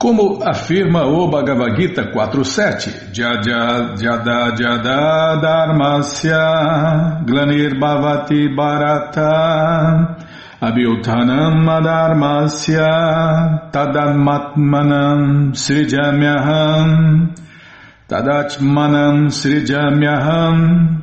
[0.00, 7.76] Como afirma o Bhagavad Gita 4.7, Jada Jada Jada Dharmasya Glanir
[8.54, 10.16] Bharata
[10.60, 17.34] Abhyutanam Adharmasya Tadamatmanam Srijamyaham
[18.08, 21.02] Tadatmanam Srijamyaham.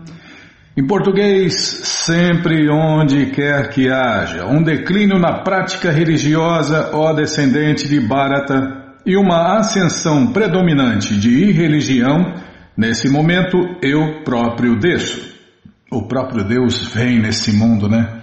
[0.77, 7.99] Em português, sempre onde quer que haja um declínio na prática religiosa, ó descendente de
[7.99, 12.34] Bharata, e uma ascensão predominante de irreligião,
[12.76, 15.36] nesse momento eu próprio desço.
[15.91, 18.22] O próprio Deus vem nesse mundo, né?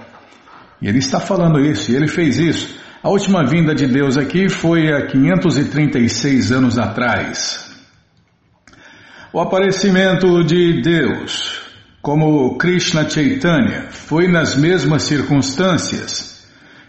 [0.81, 2.77] E ele está falando isso, e ele fez isso.
[3.01, 7.71] A última vinda de Deus aqui foi há 536 anos atrás.
[9.33, 11.63] O aparecimento de Deus,
[12.03, 16.32] como Krishna Chaitanya, foi nas mesmas circunstâncias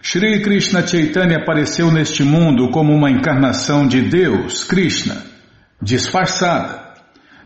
[0.06, 5.16] Shri Krishna Chaitanya apareceu neste mundo como uma encarnação de Deus, Krishna,
[5.82, 6.96] disfarçada.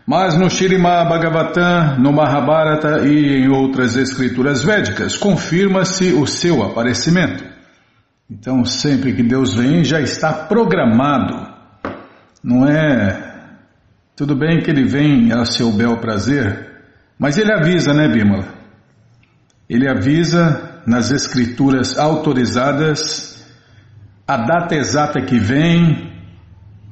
[0.04, 7.44] Mas no Shrimad Bhagavatam, no Mahabharata e em outras escrituras védicas, confirma-se o seu aparecimento.
[8.28, 11.54] Então, sempre que Deus vem, já está programado.
[12.42, 13.54] Não é.
[14.16, 16.72] Tudo bem que ele vem a seu bel prazer,
[17.16, 18.48] mas ele avisa, né, Bímola?
[19.70, 23.38] Ele avisa nas escrituras autorizadas
[24.26, 26.12] a data exata que vem,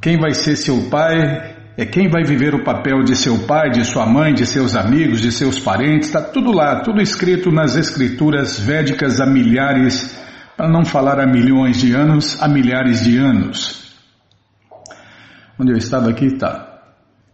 [0.01, 3.85] quem vai ser seu pai, é quem vai viver o papel de seu pai, de
[3.85, 8.59] sua mãe, de seus amigos, de seus parentes, está tudo lá, tudo escrito nas escrituras
[8.59, 10.19] védicas há milhares,
[10.57, 13.95] para não falar há milhões de anos, há milhares de anos.
[15.59, 16.66] Onde eu estava aqui, tá.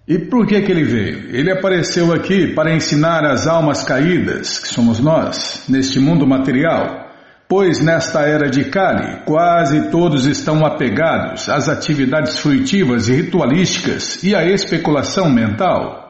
[0.07, 1.35] E por que, que ele veio?
[1.35, 7.09] Ele apareceu aqui para ensinar as almas caídas, que somos nós, neste mundo material,
[7.49, 14.35] pois nesta era de Kali quase todos estão apegados às atividades fruitivas e ritualísticas e
[14.35, 16.03] à especulação mental.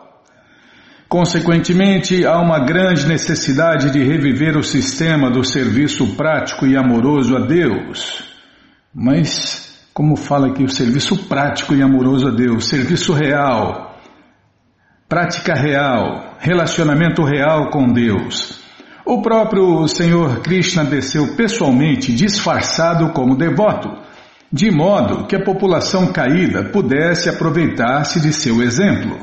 [1.06, 7.40] Consequentemente, há uma grande necessidade de reviver o sistema do serviço prático e amoroso a
[7.40, 8.24] Deus.
[8.94, 13.98] Mas como fala aqui, o serviço prático e amoroso a Deus, serviço real,
[15.08, 18.62] prática real, relacionamento real com Deus.
[19.04, 23.90] O próprio Senhor Krishna desceu pessoalmente disfarçado como devoto,
[24.50, 29.18] de modo que a população caída pudesse aproveitar-se de seu exemplo.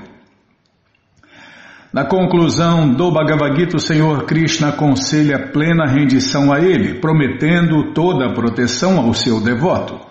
[1.91, 8.27] Na conclusão do Bhagavad Gita, o Senhor Krishna aconselha plena rendição a ele, prometendo toda
[8.27, 10.08] a proteção ao seu devoto.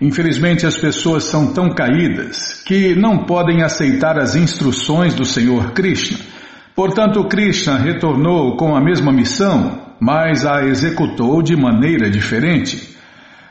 [0.00, 6.18] Infelizmente, as pessoas são tão caídas que não podem aceitar as instruções do Senhor Krishna.
[6.74, 12.94] Portanto, Krishna retornou com a mesma missão, mas a executou de maneira diferente.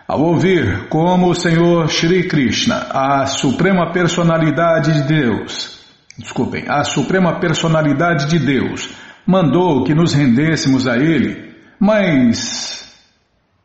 [0.08, 5.80] Ao ouvir como o Senhor Shri Krishna, a suprema personalidade de Deus,
[6.20, 8.92] desculpem, a suprema personalidade de Deus,
[9.26, 12.94] mandou que nos rendêssemos a Ele, mas.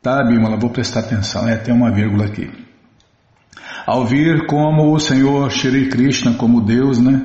[0.01, 2.49] Tá, Bimala, vou prestar atenção, é, tem uma vírgula aqui.
[3.85, 7.21] Ao vir como o Senhor Shri Krishna, como Deus, né?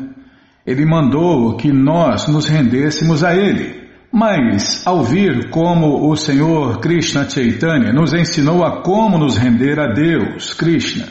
[0.66, 3.86] Ele mandou que nós nos rendêssemos a Ele.
[4.12, 9.92] Mas, ao vir como o Senhor Krishna Chaitanya nos ensinou a como nos render a
[9.92, 11.06] Deus, Krishna.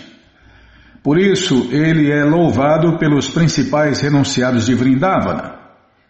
[1.04, 5.54] Por isso, ele é louvado pelos principais renunciados de Vrindavana.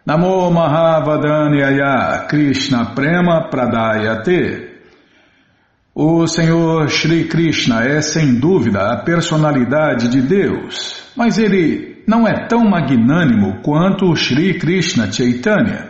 [0.06, 4.75] Namo Mahavadanyaya Krishna Prema Pradayate
[5.98, 12.46] o Senhor Shri Krishna é sem dúvida a personalidade de Deus, mas ele não é
[12.46, 15.88] tão magnânimo quanto o Shri Krishna Chaitanya.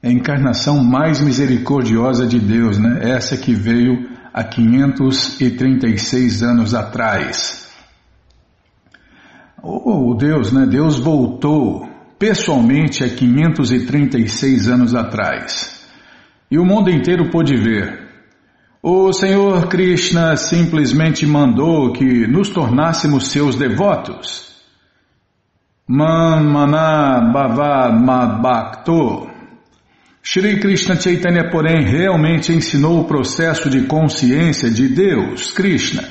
[0.00, 3.00] A encarnação mais misericordiosa de Deus, né?
[3.02, 7.68] Essa que veio há 536 anos atrás.
[9.60, 10.66] Oh, Deus, né?
[10.66, 11.84] Deus voltou
[12.16, 15.84] pessoalmente há 536 anos atrás.
[16.48, 18.05] E o mundo inteiro pôde ver
[18.88, 24.62] o Senhor Krishna simplesmente mandou que nos tornássemos seus devotos.
[25.88, 28.84] Mamana Bhava
[30.22, 36.04] Shri Krishna Chaitanya, porém, realmente ensinou o processo de consciência de Deus, Krishna.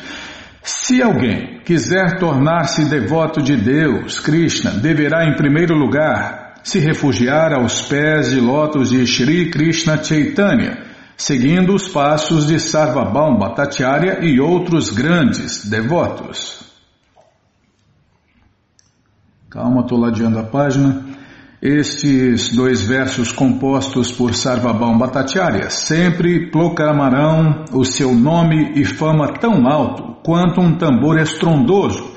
[0.61, 7.83] Se alguém quiser tornar-se devoto de Deus, Krishna, deverá, em primeiro lugar, se refugiar aos
[7.83, 14.89] pés de lótus de Shri Krishna Chaitanya seguindo os passos de Sarvabhaum Bhattacharya e outros
[14.89, 16.63] grandes devotos.
[19.50, 21.06] Calma, estou ladeando a página.
[21.62, 29.65] Estes dois versos compostos por Sarvabhaum Bhattacharya sempre proclamarão o seu nome e fama tão
[29.65, 32.13] alto quanto um tambor estrondoso,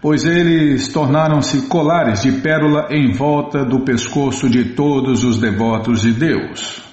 [0.00, 6.12] pois eles tornaram-se colares de pérola em volta do pescoço de todos os devotos de
[6.12, 6.87] Deus.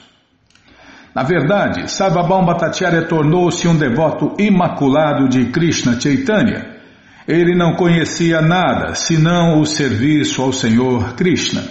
[1.15, 6.75] Na verdade, Sarvabhaum Bhattacharya tornou-se um devoto imaculado de Krishna Chaitanya.
[7.25, 11.63] Ele não conhecia nada senão o serviço ao Senhor Krishna.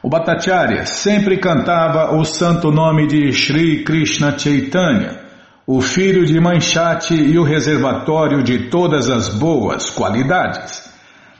[0.00, 5.22] O Bhattacharya sempre cantava o santo nome de Sri Krishna Chaitanya,
[5.66, 10.91] o filho de Manchate e o reservatório de todas as boas qualidades.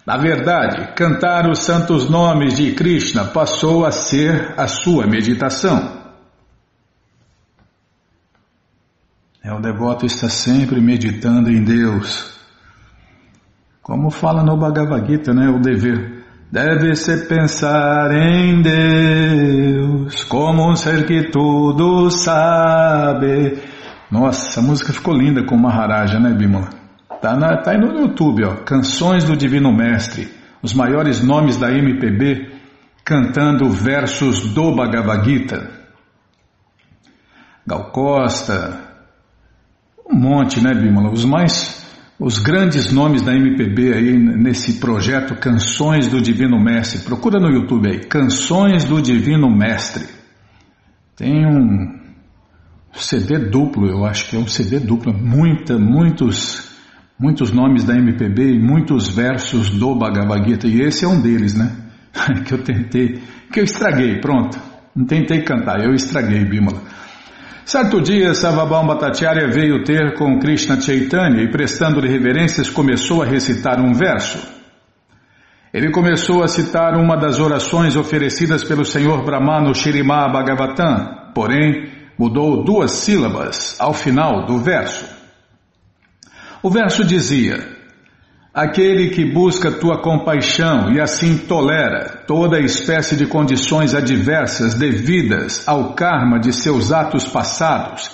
[0.07, 6.03] Na verdade, cantar os santos nomes de Krishna passou a ser a sua meditação.
[9.45, 12.33] É, o devoto está sempre meditando em Deus.
[13.81, 15.49] Como fala no Bhagavad Gita, né?
[15.49, 16.23] O dever.
[16.51, 23.59] Deve-se pensar em Deus como um ser que tudo sabe.
[24.11, 26.82] Nossa, a música ficou linda com Maharaja, né, Bimala?
[27.23, 28.57] Tá, na, tá aí no YouTube, ó.
[28.65, 30.29] Canções do Divino Mestre.
[30.61, 32.51] Os maiores nomes da MPB
[33.05, 35.71] cantando versos do Bhagavad Gita.
[37.65, 38.91] Gal Costa,
[40.05, 41.13] um monte, né, Bímola?
[41.13, 41.87] Os mais,
[42.19, 47.03] os grandes nomes da MPB aí nesse projeto Canções do Divino Mestre.
[47.05, 50.09] Procura no YouTube aí, Canções do Divino Mestre.
[51.15, 52.01] Tem um
[52.93, 56.72] CD duplo, eu acho que é um CD duplo, muita, muitos
[57.23, 61.55] muitos nomes da MPB e muitos versos do Bhagavad Gita, e esse é um deles,
[61.55, 61.71] né?
[62.45, 63.23] que eu tentei,
[63.53, 64.59] que eu estraguei, pronto.
[64.95, 66.83] Não tentei cantar, eu estraguei, Bimala.
[67.65, 73.81] Certo dia, Savabam Bhattacharya veio ter com Krishna Chaitanya e, prestando-lhe reverências, começou a recitar
[73.81, 74.39] um verso.
[75.73, 82.65] Ele começou a citar uma das orações oferecidas pelo Senhor Brahma no Bhagavatam, porém mudou
[82.65, 85.12] duas sílabas ao final do verso.
[86.63, 87.59] O verso dizia:
[88.55, 95.95] Aquele que busca tua compaixão e assim tolera toda espécie de condições adversas devidas ao
[95.95, 98.13] karma de seus atos passados,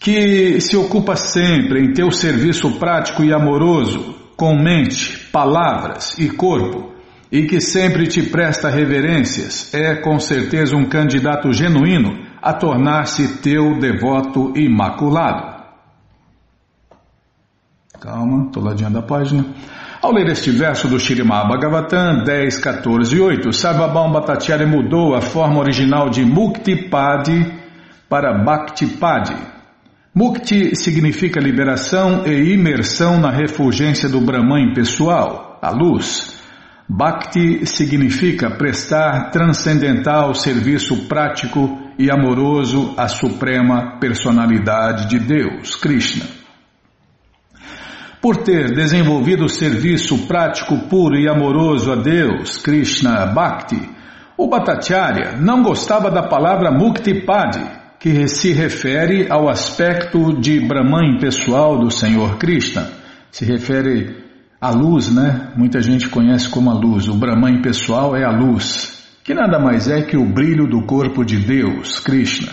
[0.00, 6.92] que se ocupa sempre em teu serviço prático e amoroso, com mente, palavras e corpo,
[7.30, 12.10] e que sempre te presta reverências, é com certeza um candidato genuíno
[12.42, 15.51] a tornar-se teu devoto imaculado.
[18.02, 19.46] Calma, estou lá diante da página.
[20.02, 25.20] Ao ler este verso do Shirimá Bhagavatam 10, 14 e 8, Sarvabhaum Bhattacharya mudou a
[25.20, 27.46] forma original de Muktipadi
[28.08, 29.36] para Bhaktipadi.
[30.12, 36.42] Mukti significa liberação e imersão na refulgência do Brahman pessoal, a luz.
[36.88, 46.41] Bhakti significa prestar transcendental serviço prático e amoroso à suprema personalidade de Deus, Krishna.
[48.22, 53.82] Por ter desenvolvido o serviço prático puro e amoroso a Deus, Krishna Bhakti,
[54.38, 57.64] o Bhattacharya não gostava da palavra Muktipadi,
[57.98, 62.92] que se refere ao aspecto de Brahman pessoal do Senhor Krishna.
[63.28, 64.22] Se refere
[64.60, 65.48] à luz, né?
[65.56, 67.08] Muita gente conhece como a luz.
[67.08, 71.24] O Brahman pessoal é a luz, que nada mais é que o brilho do corpo
[71.24, 72.52] de Deus, Krishna.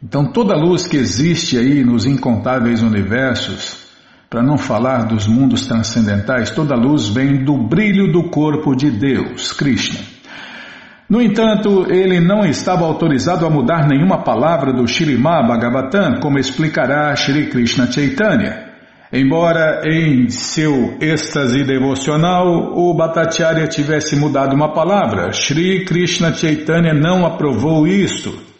[0.00, 3.81] Então toda luz que existe aí nos incontáveis universos,
[4.32, 9.52] para não falar dos mundos transcendentais, toda luz vem do brilho do corpo de Deus,
[9.52, 10.00] Krishna.
[11.06, 17.14] No entanto, ele não estava autorizado a mudar nenhuma palavra do Shirimá Bhagavatam, como explicará
[17.14, 18.72] Shri Krishna Chaitanya.
[19.12, 27.26] Embora em seu êxtase devocional o Bhattacharya tivesse mudado uma palavra, Shri Krishna Chaitanya não
[27.26, 28.51] aprovou isto.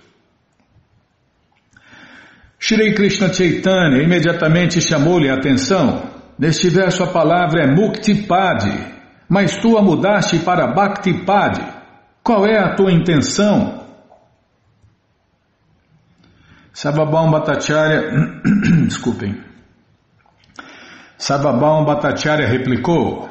[2.64, 6.00] Shri Krishna Chaitanya imediatamente chamou-lhe a atenção.
[6.38, 8.72] Neste verso a palavra é Muktipadi,
[9.28, 11.60] mas tu a mudaste para Bhaktipadi.
[12.22, 13.82] Qual é a tua intenção?
[16.72, 18.12] Sababam Bhattacharya,
[18.86, 19.42] desculpem.
[21.18, 23.28] Sababam Bhattacharya replicou: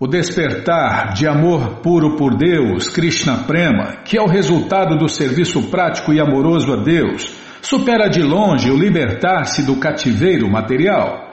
[0.00, 5.64] O despertar de amor puro por Deus, Krishna Prema, que é o resultado do serviço
[5.64, 11.26] prático e amoroso a Deus, supera de longe o libertar-se do cativeiro material.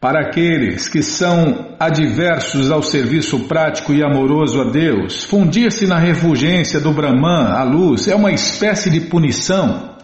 [0.00, 6.80] Para aqueles que são adversos ao serviço prático e amoroso a Deus, fundir-se na refulgência
[6.80, 9.96] do Brahman, a luz, é uma espécie de punição.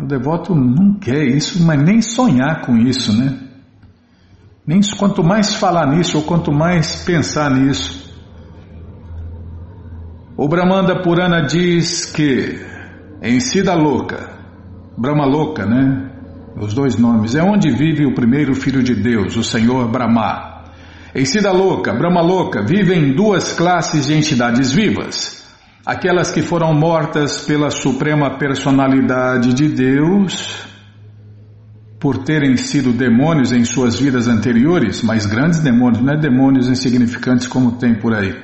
[0.00, 3.38] O devoto não quer isso, mas nem sonhar com isso, né?
[4.66, 8.10] Nem quanto mais falar nisso ou quanto mais pensar nisso.
[10.38, 12.58] O Brahmanda Purana diz que
[13.20, 14.39] em Sida Louca,
[15.00, 16.10] Brahma Louca, né?
[16.60, 20.64] os dois nomes, é onde vive o primeiro filho de Deus, o Senhor Brahma.
[21.14, 25.42] Em Sida Louca, Brahma Louca, vivem duas classes de entidades vivas.
[25.86, 30.66] Aquelas que foram mortas pela suprema personalidade de Deus,
[31.98, 37.48] por terem sido demônios em suas vidas anteriores, mas grandes demônios, não é demônios insignificantes
[37.48, 38.34] como tem por aí.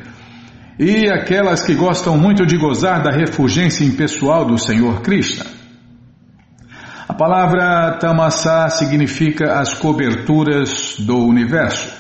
[0.79, 5.66] E aquelas que gostam muito de gozar da refugência impessoal do Senhor Krishna.
[7.17, 11.91] A palavra tamasa significa as coberturas do universo.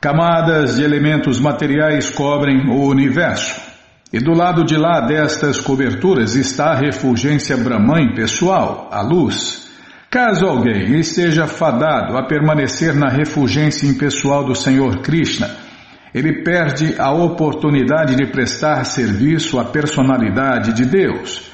[0.00, 3.60] Camadas de elementos materiais cobrem o universo.
[4.12, 9.70] E do lado de lá destas coberturas está a refulgência Brahman pessoal, a luz.
[10.10, 15.48] Caso alguém esteja fadado a permanecer na refulgência impessoal do Senhor Krishna,
[16.12, 21.51] ele perde a oportunidade de prestar serviço à personalidade de Deus.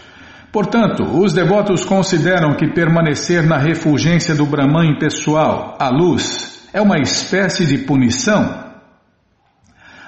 [0.51, 6.99] Portanto, os devotos consideram que permanecer na refulgência do Brahman pessoal, a luz, é uma
[6.99, 8.67] espécie de punição.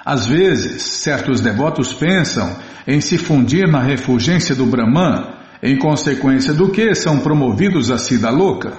[0.03, 2.55] Às vezes, certos devotos pensam
[2.87, 8.31] em se fundir na refulgência do Brahman em consequência do que são promovidos a Sida
[8.31, 8.73] Louca.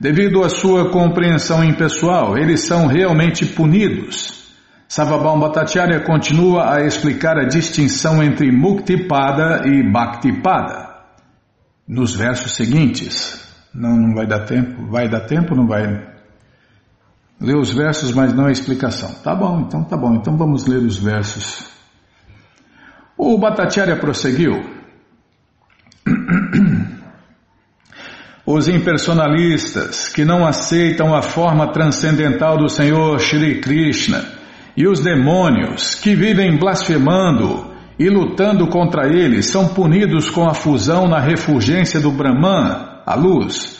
[0.00, 4.37] Devido à sua compreensão impessoal, eles são realmente punidos.
[4.88, 10.88] Savabam Bhattacharya continua a explicar a distinção entre Muktipada e Bhaktipada.
[11.86, 15.84] Nos versos seguintes, não, não vai dar tempo, vai dar tempo não vai?
[17.38, 19.12] Lê os versos, mas não a explicação.
[19.22, 21.68] Tá bom, então tá bom, então vamos ler os versos.
[23.16, 24.54] O Bhattacharya prosseguiu.
[28.46, 34.37] Os impersonalistas que não aceitam a forma transcendental do Senhor Shri Krishna
[34.78, 37.66] e os demônios que vivem blasfemando
[37.98, 43.76] e lutando contra ele são punidos com a fusão na refulgência do Brahman, a luz.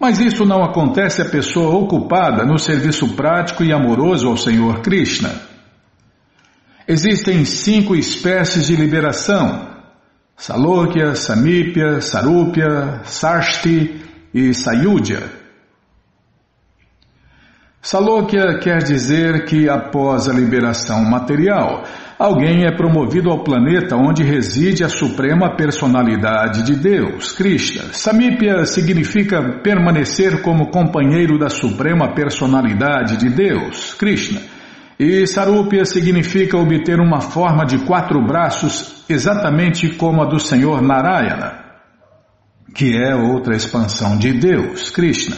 [0.00, 5.30] Mas isso não acontece à pessoa ocupada no serviço prático e amoroso ao Senhor Krishna.
[6.88, 9.68] Existem cinco espécies de liberação:
[10.36, 14.00] Salokya, Samipya, Sarupya, Sarshti
[14.34, 15.39] e Sayudya.
[17.82, 21.84] Salokya quer dizer que após a liberação material,
[22.18, 27.84] alguém é promovido ao planeta onde reside a suprema personalidade de Deus, Krishna.
[27.94, 34.42] Samipya significa permanecer como companheiro da suprema personalidade de Deus, Krishna.
[34.98, 41.64] E Sarupya significa obter uma forma de quatro braços, exatamente como a do Senhor Narayana,
[42.74, 45.36] que é outra expansão de Deus, Krishna.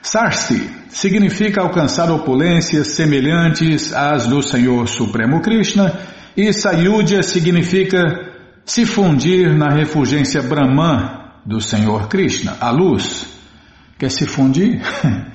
[0.00, 5.98] Sarsti significa alcançar opulências semelhantes às do Senhor Supremo Krishna,
[6.36, 8.30] e Sayudya significa
[8.64, 13.26] se fundir na refulgência Brahman do Senhor Krishna, a luz.
[13.98, 14.80] Quer se fundir?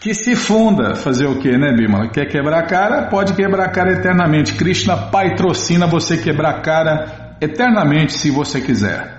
[0.00, 0.94] que se funda.
[0.94, 2.08] Fazer o que, né, Bimala?
[2.08, 3.08] Quer quebrar a cara?
[3.08, 4.54] Pode quebrar a cara eternamente.
[4.54, 9.18] Krishna patrocina você quebrar a cara eternamente se você quiser.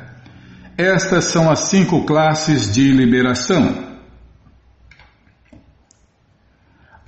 [0.77, 3.90] Estas são as cinco classes de liberação.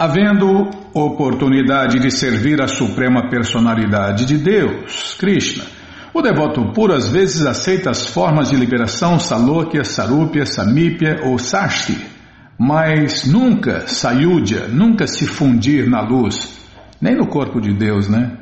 [0.04, 5.64] Havendo oportunidade de servir a suprema personalidade de Deus, Krishna,
[6.14, 11.98] o devoto puro às vezes aceita as formas de liberação Salokya, Sarupya, Samipya ou Sashti
[12.60, 16.60] mas nunca sayudya, nunca se fundir na luz,
[17.02, 18.40] nem no corpo de Deus, né?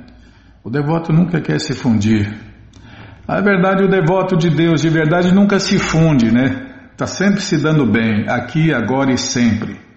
[0.64, 2.34] O devoto nunca quer se fundir.
[3.28, 6.90] Na verdade, o devoto de Deus de verdade nunca se funde, né?
[6.92, 9.91] Está sempre se dando bem, aqui, agora e sempre.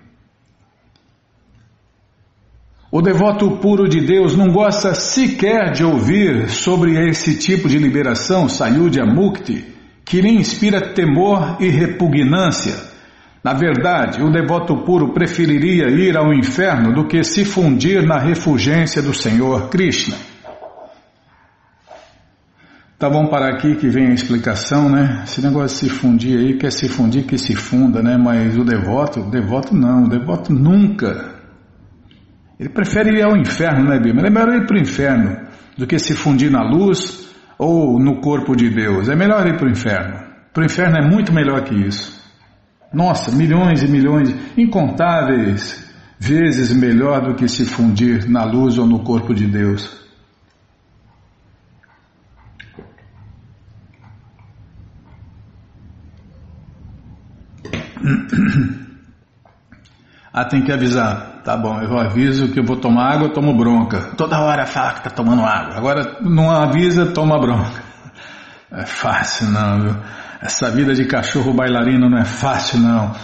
[2.94, 8.48] O devoto puro de Deus não gosta sequer de ouvir sobre esse tipo de liberação,
[8.48, 9.64] Sayudya Mukti,
[10.04, 12.94] que lhe inspira temor e repugnância
[13.44, 19.02] na verdade, o devoto puro preferiria ir ao inferno do que se fundir na refulgência
[19.02, 20.16] do Senhor Krishna.
[22.98, 25.24] Tá bom parar aqui que vem a explicação, né?
[25.24, 28.16] Esse negócio de se fundir aí, quer se fundir que se funda, né?
[28.16, 31.43] Mas o devoto, o devoto não, o devoto nunca.
[32.58, 34.22] Ele prefere ir ao inferno, né, Bima?
[34.22, 35.36] É melhor ir para o inferno
[35.76, 39.08] do que se fundir na luz ou no corpo de Deus.
[39.08, 40.24] É melhor ir para o inferno.
[40.52, 42.22] Para o inferno é muito melhor que isso.
[42.92, 45.84] Nossa, milhões e milhões, incontáveis
[46.18, 50.02] vezes melhor do que se fundir na luz ou no corpo de Deus.
[60.36, 61.33] Ah, tem que avisar.
[61.44, 64.12] Tá bom, eu aviso que eu vou tomar água, eu tomo bronca.
[64.16, 65.76] Toda hora fala que tá tomando água.
[65.76, 67.82] Agora não avisa, toma bronca.
[68.72, 69.94] É fácil não, viu?
[70.40, 73.14] Essa vida de cachorro bailarino não é fácil, não.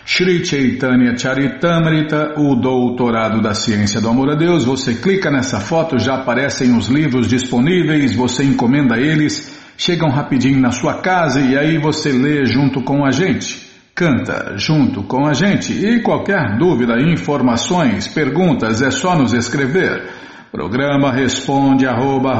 [0.04, 4.64] Shri Chaitanya Charitamrita, o Doutorado da Ciência do Amor a Deus.
[4.64, 10.72] Você clica nessa foto, já aparecem os livros disponíveis, você encomenda eles, chegam rapidinho na
[10.72, 13.65] sua casa e aí você lê junto com a gente
[13.96, 15.72] canta junto com a gente.
[15.72, 20.10] E qualquer dúvida, informações, perguntas, é só nos escrever.
[20.52, 22.34] Programa responde arroba,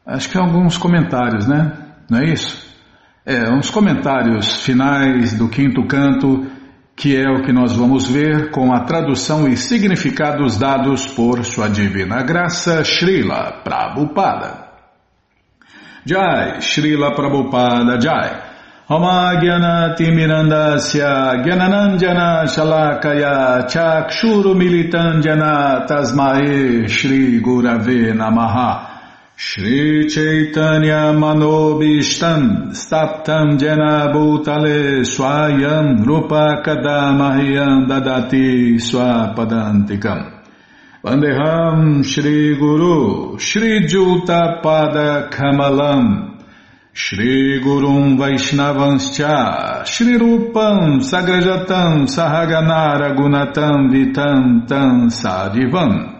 [0.06, 1.72] Acho que alguns comentários, né?
[2.10, 2.72] Não é isso?
[3.24, 6.44] É, uns comentários finais do quinto canto,
[6.96, 11.68] que é o que nós vamos ver com a tradução e significados dados por Sua
[11.68, 14.70] Divina Graça Srila Prabhupada.
[16.04, 18.52] Jai, Srila Prabhupada Jai.
[18.88, 26.88] Gyanati Mirandasya Gyananandjana Shalakaya Chakshuru Militandjana Tasmae
[29.44, 40.44] Shri Chaitanya Manobishtam Staptam Jena Bhutale Swayam Rupa Kadamahyam Dadati Swapadantikam.
[41.02, 46.38] Vandeham Shri Guru Shri Juta Pada Kamalam.
[46.92, 56.11] Shri Gurum Vaishnavanscha Shri Rupam Sagrajatam Sahaganara Gunatam Vitam Tam Sadivam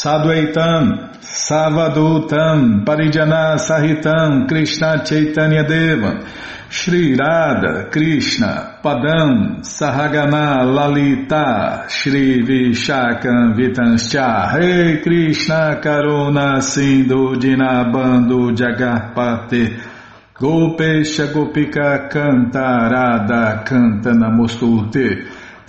[0.00, 6.24] Sadvaitam Savadutam Parijana Sahitam Krishna Chaitanya Deva
[6.70, 19.78] Shri Radha Krishna Padam Sahagana Lalita Shri Vishakam Vitanscha Rei Krishna Karuna Sindhu Dinabando Jagarpate
[20.32, 24.14] Gopesha Gopika Cantarada Canta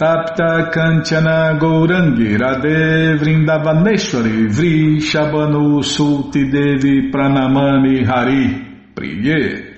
[0.01, 9.77] Tapta Kanchana Gourangi Radhe Vrindavaneshwari Vri Shabanu Sulti Devi Pranamani Hari Priye.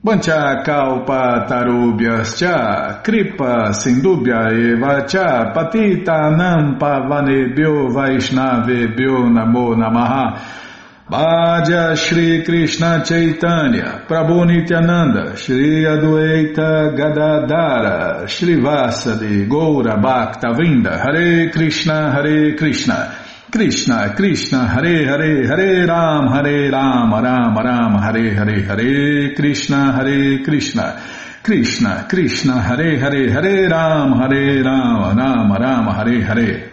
[0.00, 10.63] Bancha Kalpa Tarubhyascha Kripa Sindubhya Eva Cha Patita Nampa Vanebhyo Vaishnavebhyo Namo Namaha
[11.06, 21.50] Bhaja Shri Krishna Chaitanya, Prabhu Nityananda, Shri Adueita Gadadara, Shri Vasadi, Goura Bhakta Vrinda, Hare
[21.50, 23.14] Krishna, Hare Krishna,
[23.52, 30.42] Krishna, Krishna, Hare Hare, Hare Ram, Hare Ram, Ram Ram, Hare Hare, Hare Krishna, Hare
[30.42, 31.02] Krishna,
[31.42, 36.72] Krishna, Krishna, Hare Hare, Hare Ram, Hare Ram, Ram Ram, Hare Hare.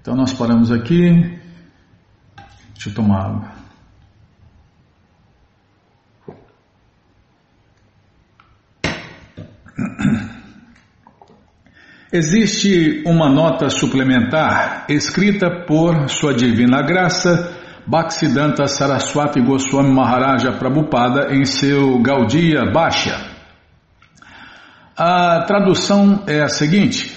[0.00, 1.43] Então nós paramos aqui.
[2.74, 3.64] Deixa eu tomar água.
[12.12, 17.52] Existe uma nota suplementar escrita por Sua Divina Graça
[17.86, 23.20] Bhaktisiddhanta Saraswati Goswami Maharaja Prabhupada em seu Gaudiya Baixa.
[24.96, 27.13] A tradução é a seguinte: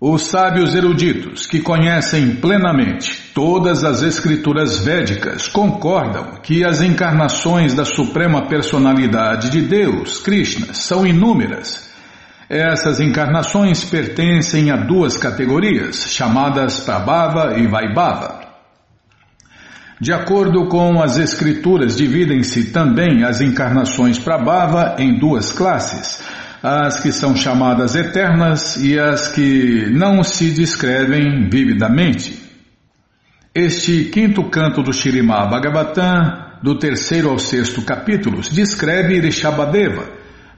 [0.00, 7.84] Os sábios eruditos que conhecem plenamente todas as escrituras védicas concordam que as encarnações da
[7.84, 11.90] Suprema Personalidade de Deus, Krishna, são inúmeras
[12.50, 18.40] essas encarnações pertencem a duas categorias, chamadas Prabhava e Vaibhava.
[20.00, 26.20] De acordo com as escrituras, dividem-se também as encarnações Prabhava em duas classes,
[26.62, 32.38] as que são chamadas eternas e as que não se descrevem vividamente.
[33.54, 40.04] Este quinto canto do Shirimá Bhagavatam, do terceiro ao sexto capítulos, descreve Rishabhadeva,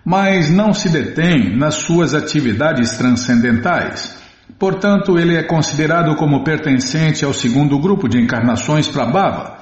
[0.04, 4.20] mas não se detém nas suas atividades transcendentais.
[4.58, 9.58] Portanto, ele é considerado como pertencente ao segundo grupo de encarnações Prabhava.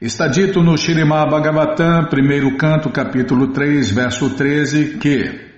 [0.00, 5.49] Está dito no Shirimá Bhagavatam, primeiro canto, capítulo 3, verso 13, que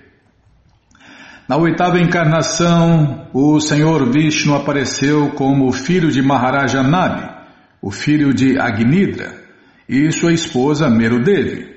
[1.47, 7.29] na oitava encarnação, o Senhor Vishnu apareceu como filho de Maharaja Nabi,
[7.81, 9.43] o filho de Agnidra,
[9.87, 11.67] e sua esposa Merudevi.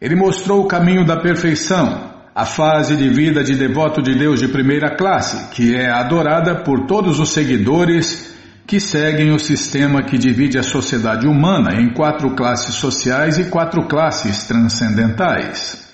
[0.00, 4.48] Ele mostrou o caminho da perfeição, a fase de vida de devoto de Deus de
[4.48, 8.34] primeira classe, que é adorada por todos os seguidores
[8.66, 13.86] que seguem o sistema que divide a sociedade humana em quatro classes sociais e quatro
[13.86, 15.89] classes transcendentais.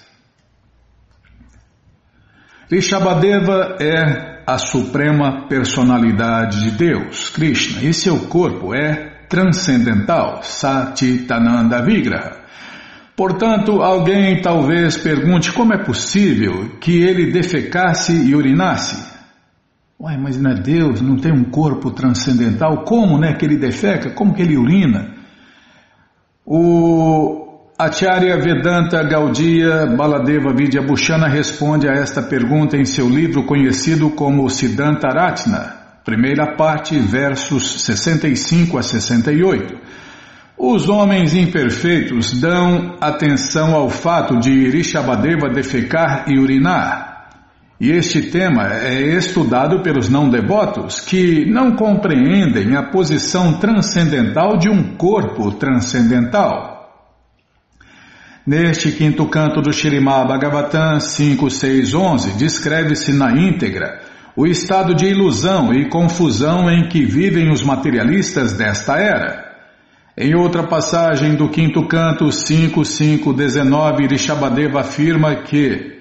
[2.69, 12.45] Rishabhadeva é a suprema personalidade de Deus, Krishna, e seu corpo é transcendental, Satitananda Vigraha.
[13.17, 19.15] Portanto, alguém talvez pergunte como é possível que ele defecasse e urinasse.
[19.99, 24.11] Uai, mas não é Deus, não tem um corpo transcendental, como né, que ele defeca,
[24.11, 25.15] como que ele urina?
[26.45, 27.46] O
[27.79, 34.49] Acharya Vedanta Gaudiya Baladeva Vidya Bhushana responde a esta pergunta em seu livro conhecido como
[34.49, 39.75] Siddhanta Ratna, primeira parte, versos 65 a 68.
[40.57, 47.29] Os homens imperfeitos dão atenção ao fato de Rishabhadeva defecar e urinar.
[47.79, 54.71] E este tema é estudado pelos não devotos que não compreendem a posição transcendental de
[54.71, 56.76] um corpo transcendental.
[58.47, 64.01] Neste quinto canto do Shirimá Bhagavatam 5.6.11 descreve-se na íntegra
[64.37, 69.53] o estado de ilusão e confusão em que vivem os materialistas desta era.
[70.17, 75.97] Em outra passagem do quinto canto 5.5.19, Rishabhadeva afirma que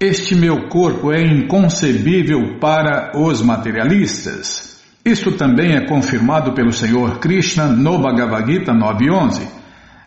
[0.00, 4.80] este meu corpo é inconcebível para os materialistas.
[5.04, 9.61] Isto também é confirmado pelo Senhor Krishna no Bhagavad Gita 9.11.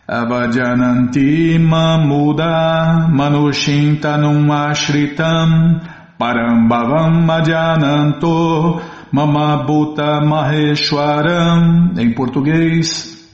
[0.08, 5.80] Avajananti mamuda manushintanum ashritam
[6.16, 11.94] parambhavam ajananto mamabhuta maheshwaram.
[11.98, 13.28] Em português,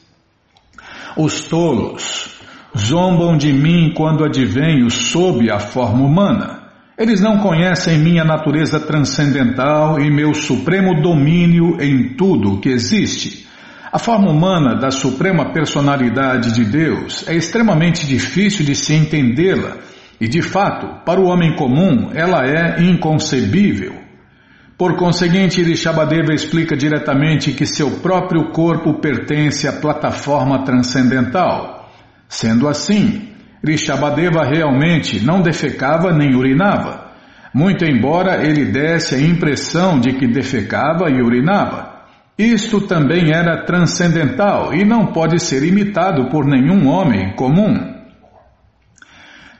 [1.14, 2.40] os tolos
[2.74, 6.62] zombam de mim quando advenho sob a forma humana.
[6.96, 13.46] Eles não conhecem minha natureza transcendental e meu supremo domínio em tudo que existe.
[13.92, 19.76] A forma humana da suprema personalidade de Deus é extremamente difícil de se entendê-la
[20.18, 23.92] e, de fato, para o homem comum, ela é inconcebível.
[24.78, 31.92] Por conseguinte, Rishabhadeva explica diretamente que seu próprio corpo pertence à plataforma transcendental.
[32.26, 33.28] Sendo assim,
[33.62, 37.12] Rishabhadeva realmente não defecava nem urinava,
[37.52, 41.91] muito embora ele desse a impressão de que defecava e urinava.
[42.42, 47.92] Isto também era transcendental e não pode ser imitado por nenhum homem comum.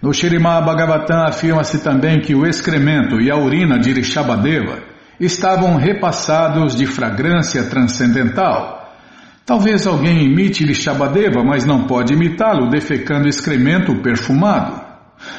[0.02, 4.80] No Shirimá Bhagavatam afirma-se também que o excremento e a urina de Rishabhadeva
[5.20, 8.92] estavam repassados de fragrância transcendental.
[9.46, 14.82] Talvez alguém imite Lishabadeva, mas não pode imitá-lo defecando excremento perfumado.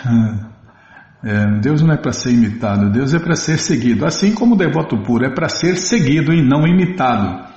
[1.24, 4.06] É, Deus não é para ser imitado, Deus é para ser seguido.
[4.06, 7.54] Assim como o devoto puro é para ser seguido e não imitado.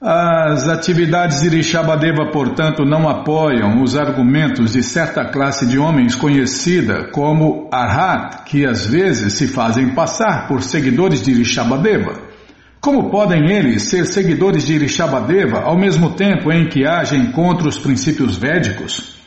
[0.00, 7.10] As atividades de Rishabhadeva, portanto, não apoiam os argumentos de certa classe de homens conhecida
[7.10, 12.14] como Arhat, que às vezes se fazem passar por seguidores de Rishabhadeva.
[12.80, 17.78] Como podem eles ser seguidores de Rishabhadeva ao mesmo tempo em que agem contra os
[17.78, 19.19] princípios védicos?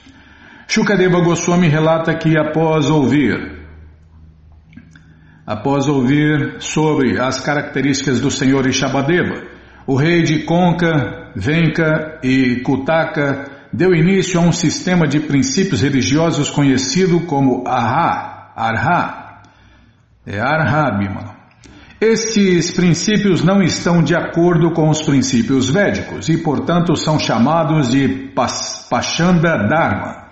[0.67, 3.63] Shukadeva Goswami relata que após ouvir
[5.45, 9.43] Após ouvir sobre as características do Senhor Ishabadeva,
[9.85, 16.49] o rei de Konka, Venka e Kutaka deu início a um sistema de princípios religiosos
[16.49, 19.41] conhecido como Arha, Arha.
[20.25, 21.35] É Arha, Bimala.
[21.99, 28.31] Estes princípios não estão de acordo com os princípios védicos e, portanto, são chamados de
[28.89, 30.22] Pachanda Dharma,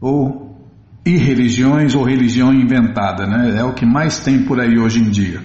[0.00, 0.56] ou
[1.04, 3.58] irreligiões ou religião inventada, né?
[3.58, 5.40] É o que mais tem por aí hoje em dia.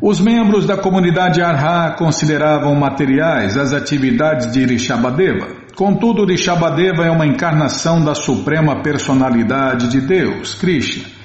[0.00, 5.46] Os membros da comunidade Arha consideravam materiais as atividades de Rishabhadeva.
[5.76, 11.22] Contudo, Rishabhadeva é uma encarnação da suprema personalidade de Deus, Krishna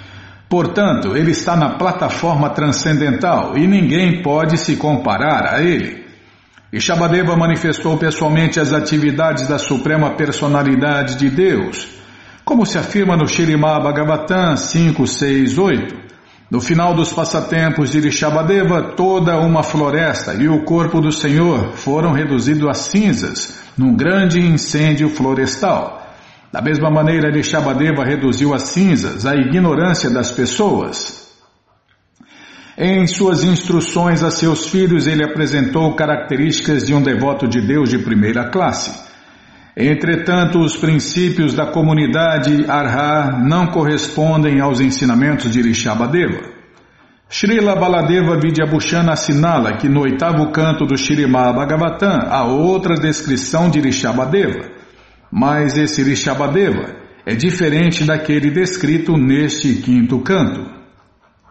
[0.49, 6.05] Portanto, ele está na plataforma transcendental e ninguém pode se comparar a ele.
[6.79, 11.87] Shabadeva manifestou pessoalmente as atividades da Suprema Personalidade de Deus,
[12.47, 16.07] como se afirma no Shirimá Bhagavatam 568.
[16.49, 22.13] No final dos passatempos de Rishabhadeva, toda uma floresta e o corpo do Senhor foram
[22.13, 26.07] reduzidos a cinzas num grande incêndio florestal.
[26.49, 31.27] Da mesma maneira, Rishabhadeva reduziu a cinzas a ignorância das pessoas.
[32.77, 37.99] Em suas instruções a seus filhos, ele apresentou características de um devoto de Deus de
[37.99, 39.06] primeira classe.
[39.79, 46.41] Entretanto, os princípios da comunidade Arha não correspondem aos ensinamentos de Rishabhadeva.
[47.29, 53.79] Srila Baladeva Vidyabhushana assinala que no oitavo canto do Shirimá Bhagavatam há outra descrição de
[53.79, 54.67] Rishabhadeva.
[55.31, 60.65] Mas esse Rishabhadeva é diferente daquele descrito neste quinto canto.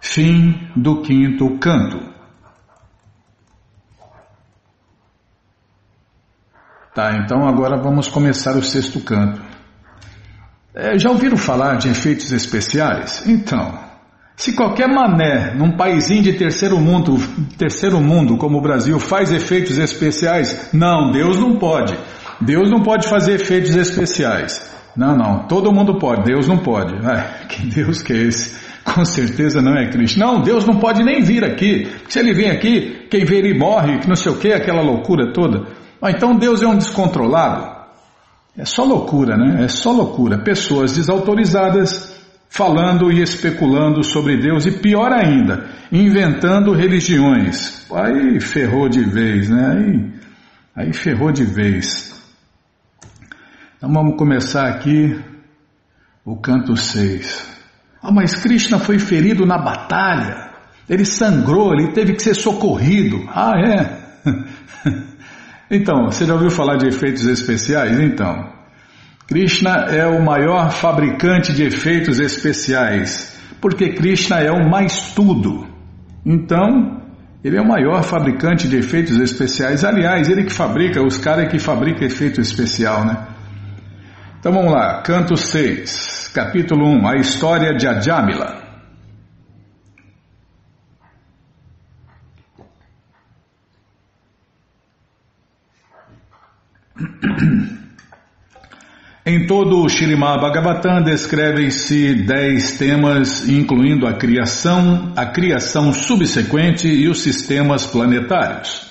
[0.01, 2.16] Fim do quinto canto.
[6.97, 9.39] Tá, então agora vamos começar o sexto canto.
[10.75, 13.23] É, já ouviram falar de efeitos especiais?
[13.29, 13.79] Então,
[14.35, 17.19] se qualquer mané num paísinho de terceiro mundo,
[17.59, 21.95] terceiro mundo como o Brasil faz efeitos especiais, não, Deus não pode.
[22.41, 24.75] Deus não pode fazer efeitos especiais.
[24.97, 26.95] Não, não, todo mundo pode, Deus não pode.
[27.07, 28.59] Ai, que Deus que é esse?
[28.83, 30.19] Com certeza não é Cristo.
[30.19, 31.93] Não, Deus não pode nem vir aqui.
[32.09, 35.31] Se ele vem aqui, quem vê ele morre, que não sei o que, aquela loucura
[35.35, 35.85] toda.
[36.01, 37.75] Ah, então Deus é um descontrolado.
[38.57, 39.65] É só loucura, né?
[39.65, 40.39] É só loucura.
[40.39, 42.17] Pessoas desautorizadas
[42.49, 47.87] falando e especulando sobre Deus e pior ainda, inventando religiões.
[47.93, 50.13] Aí ferrou de vez, né?
[50.75, 52.15] Aí, aí ferrou de vez.
[53.77, 55.19] Então vamos começar aqui
[56.25, 57.57] o canto 6.
[58.03, 60.51] Ah, mas Krishna foi ferido na batalha.
[60.89, 63.29] Ele sangrou, ele teve que ser socorrido.
[63.29, 64.07] Ah, é?
[65.71, 67.99] então, você já ouviu falar de efeitos especiais?
[67.99, 68.53] Então,
[69.27, 75.67] Krishna é o maior fabricante de efeitos especiais, porque Krishna é o mais tudo.
[76.25, 77.03] Então,
[77.43, 79.85] ele é o maior fabricante de efeitos especiais.
[79.85, 83.27] Aliás, ele que fabrica, os caras que fabricam efeito especial, né?
[84.39, 88.66] Então vamos lá, canto 6, capítulo 1, a história de Adjamila.
[99.29, 107.09] Em todo o Shirimá Bhagavatam descrevem-se dez temas, incluindo a criação, a criação subsequente e
[107.09, 108.87] os sistemas planetários.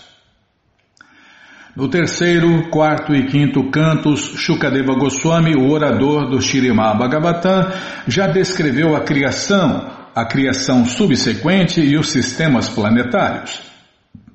[1.73, 7.71] No terceiro, quarto e quinto cantos, Shukadeva Goswami, o orador do Shirimá Bhagavatam,
[8.05, 13.74] já descreveu a criação, a criação subsequente e os sistemas planetários.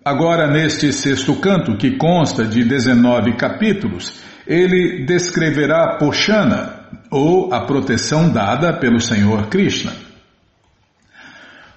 [0.05, 8.31] Agora, neste sexto canto, que consta de 19 capítulos, ele descreverá Poshana, ou a proteção
[8.31, 9.93] dada pelo Senhor Krishna.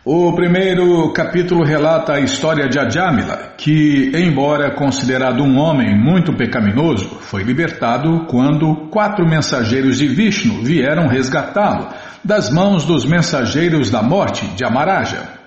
[0.06, 7.08] O primeiro capítulo relata a história de Ajamila, que, embora considerado um homem muito pecaminoso,
[7.22, 11.90] foi libertado quando quatro mensageiros de Vishnu vieram resgatá-lo
[12.24, 15.43] das mãos dos mensageiros da morte de Amaraja.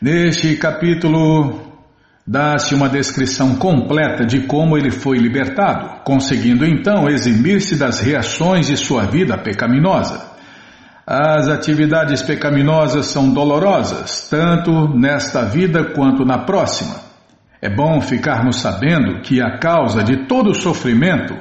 [0.00, 1.60] Neste capítulo,
[2.26, 8.78] dá-se uma descrição completa de como ele foi libertado, conseguindo então eximir-se das reações de
[8.78, 10.30] sua vida pecaminosa.
[11.06, 16.94] As atividades pecaminosas são dolorosas, tanto nesta vida quanto na próxima.
[17.60, 21.34] É bom ficarmos sabendo que a causa de todo sofrimento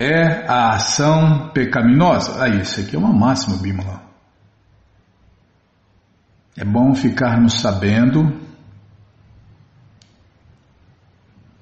[0.00, 2.42] é a ação pecaminosa.
[2.42, 4.05] Ah, isso aqui é uma máxima, Bímola.
[6.56, 8.40] É bom ficarmos sabendo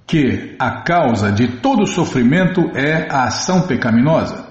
[0.06, 4.44] que a causa de todo sofrimento é a ação pecaminosa.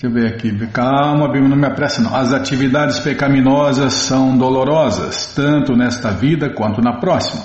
[0.00, 0.66] Deixa eu ver aqui.
[0.68, 2.14] Calma, Bima, não me apressa não.
[2.14, 7.42] As atividades pecaminosas são dolorosas, tanto nesta vida quanto na próxima.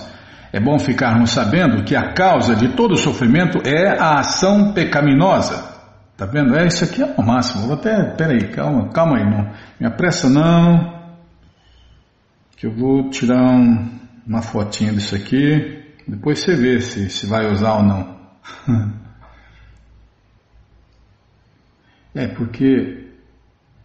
[0.52, 5.73] É bom ficarmos sabendo que a causa de todo sofrimento é a ação pecaminosa.
[6.16, 6.56] Tá vendo?
[6.56, 7.66] É, isso aqui é o máximo.
[7.68, 8.04] Vou até.
[8.16, 9.52] Peraí, calma, calma aí, não.
[9.80, 11.02] Me apressa não.
[12.56, 15.84] Que eu vou tirar um, uma fotinha disso aqui.
[16.08, 18.18] Depois você vê se, se vai usar ou não.
[22.16, 23.08] É porque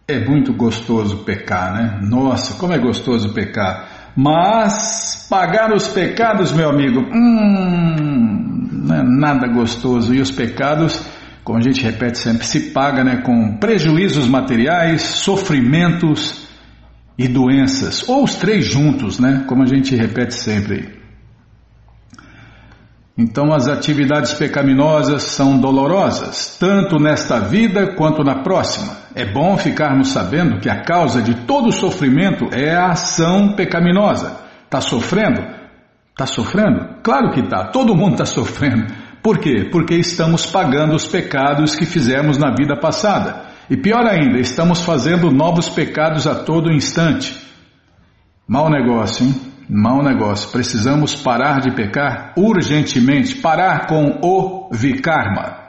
[0.07, 1.99] é muito gostoso pecar, né?
[2.03, 4.11] Nossa, como é gostoso pecar.
[4.15, 10.13] Mas pagar os pecados, meu amigo, hum, não é nada gostoso.
[10.13, 11.03] E os pecados,
[11.49, 16.47] como a gente repete sempre, se paga né, com prejuízos materiais, sofrimentos
[17.17, 18.07] e doenças.
[18.07, 19.45] Ou os três juntos, né?
[19.47, 20.99] Como a gente repete sempre.
[23.17, 28.95] Então as atividades pecaminosas são dolorosas, tanto nesta vida quanto na próxima.
[29.15, 34.39] É bom ficarmos sabendo que a causa de todo sofrimento é a ação pecaminosa.
[34.65, 35.41] Está sofrendo?
[36.11, 37.01] Está sofrendo?
[37.01, 38.98] Claro que está, todo mundo está sofrendo.
[39.21, 39.67] Por quê?
[39.71, 43.49] Porque estamos pagando os pecados que fizemos na vida passada.
[43.69, 47.35] E pior ainda, estamos fazendo novos pecados a todo instante.
[48.47, 49.35] Mau negócio, hein?
[49.69, 50.49] Mau negócio.
[50.51, 55.59] Precisamos parar de pecar urgentemente, parar com o vikarma.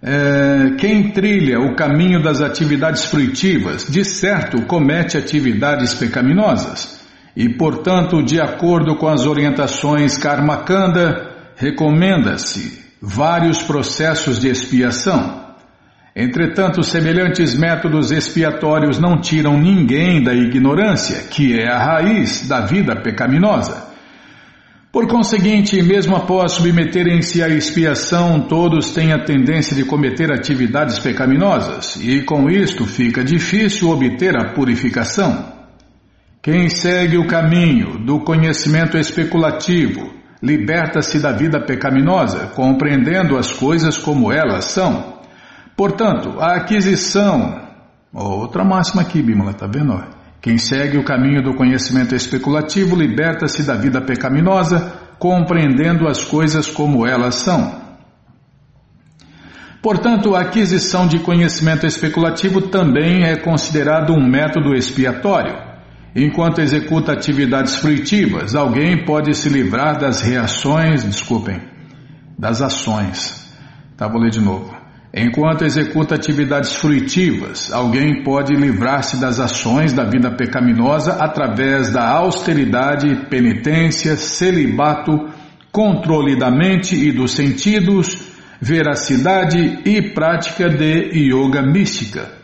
[0.00, 6.98] É, quem trilha o caminho das atividades fruitivas, de certo comete atividades pecaminosas.
[7.34, 11.27] E, portanto, de acordo com as orientações Karmakanda,
[11.58, 15.46] recomenda-se vários processos de expiação.
[16.14, 23.00] Entretanto, semelhantes métodos expiatórios não tiram ninguém da ignorância, que é a raiz da vida
[23.02, 23.88] pecaminosa.
[24.92, 31.96] Por conseguinte, mesmo após submeterem-se à expiação, todos têm a tendência de cometer atividades pecaminosas,
[31.96, 35.52] e com isto fica difícil obter a purificação.
[36.40, 44.32] Quem segue o caminho do conhecimento especulativo liberta-se da vida pecaminosa, compreendendo as coisas como
[44.32, 45.18] elas são.
[45.76, 47.60] Portanto, a aquisição,
[48.12, 50.02] outra máxima aqui, Bimala, está vendo?
[50.40, 57.06] Quem segue o caminho do conhecimento especulativo liberta-se da vida pecaminosa, compreendendo as coisas como
[57.06, 57.88] elas são.
[59.82, 65.67] Portanto, a aquisição de conhecimento especulativo também é considerado um método expiatório.
[66.16, 71.60] Enquanto executa atividades fruitivas, alguém pode se livrar das reações, desculpem,
[72.38, 73.54] das ações.
[73.96, 74.74] Tá, vou ler de novo.
[75.14, 83.26] Enquanto executa atividades fruitivas, alguém pode livrar-se das ações da vida pecaminosa através da austeridade,
[83.28, 85.28] penitência, celibato,
[85.72, 88.28] controle da mente e dos sentidos,
[88.60, 92.37] veracidade e prática de yoga mística.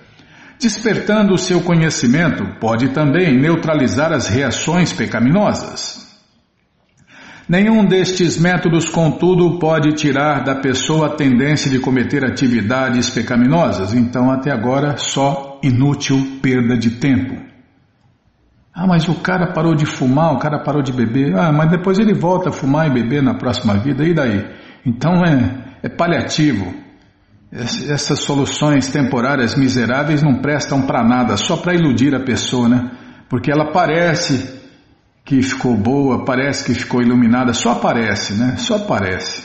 [0.65, 6.11] Despertando o seu conhecimento, pode também neutralizar as reações pecaminosas.
[7.47, 14.31] Nenhum destes métodos, contudo, pode tirar da pessoa a tendência de cometer atividades pecaminosas, então
[14.31, 17.35] até agora só inútil perda de tempo.
[18.75, 21.37] Ah, mas o cara parou de fumar, o cara parou de beber.
[21.37, 24.47] Ah, mas depois ele volta a fumar e beber na próxima vida, e daí?
[24.87, 26.84] Então é, é paliativo.
[27.55, 32.91] Essas soluções temporárias miseráveis não prestam para nada, só para iludir a pessoa, né?
[33.29, 34.61] Porque ela parece
[35.25, 38.57] que ficou boa, parece que ficou iluminada, só aparece, né?
[38.57, 39.45] Só aparece.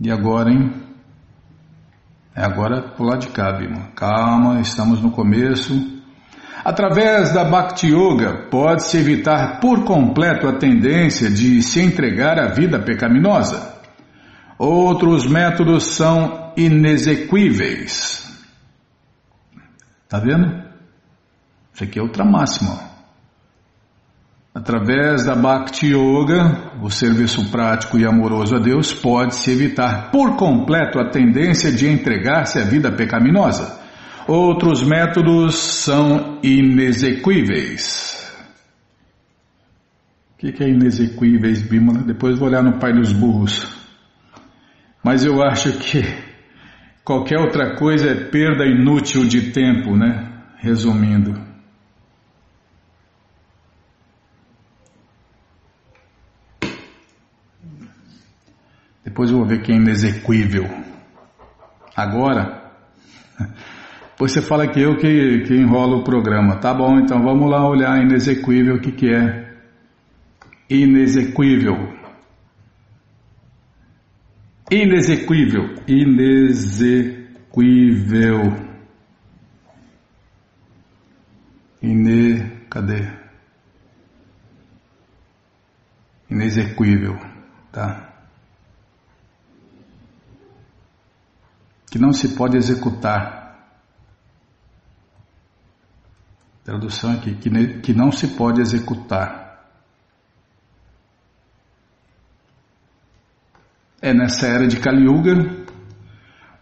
[0.00, 0.72] E agora, hein?
[2.34, 3.90] É agora pro lado de cá, Bima.
[3.94, 5.74] Calma, estamos no começo.
[6.64, 12.78] Através da Bhakti Yoga, pode-se evitar por completo a tendência de se entregar à vida
[12.78, 13.75] pecaminosa.
[14.58, 18.24] Outros métodos são inexequíveis.
[20.08, 20.64] Tá vendo?
[21.74, 22.86] Isso aqui é outra máxima.
[24.54, 30.98] Através da Bhakti Yoga, o serviço prático e amoroso a Deus, pode-se evitar por completo
[30.98, 33.78] a tendência de entregar-se à vida pecaminosa.
[34.26, 38.34] Outros métodos são inexequíveis.
[40.32, 42.02] O que é inexequíveis, Bimala?
[42.02, 43.75] Depois vou olhar no Pai dos Burros.
[45.06, 46.02] Mas eu acho que
[47.04, 50.32] qualquer outra coisa é perda inútil de tempo, né?
[50.58, 51.32] Resumindo.
[59.04, 60.68] Depois eu vou ver quem é inexequível.
[61.94, 62.72] Agora,
[64.10, 66.56] depois você fala que eu que, que enrolo o programa.
[66.56, 69.54] Tá bom, então vamos lá olhar inexequível, o que, que é
[70.68, 71.94] inexequível.
[74.70, 77.26] Inexequível, inexequível.
[81.80, 83.08] Ine, cadê?
[86.28, 87.14] Inexequível,
[87.70, 88.12] tá?
[91.88, 93.46] Que não se pode executar.
[96.64, 97.48] Tradução aqui, que,
[97.82, 99.45] que não se pode executar.
[104.06, 105.34] É nessa era de Kali Yuga,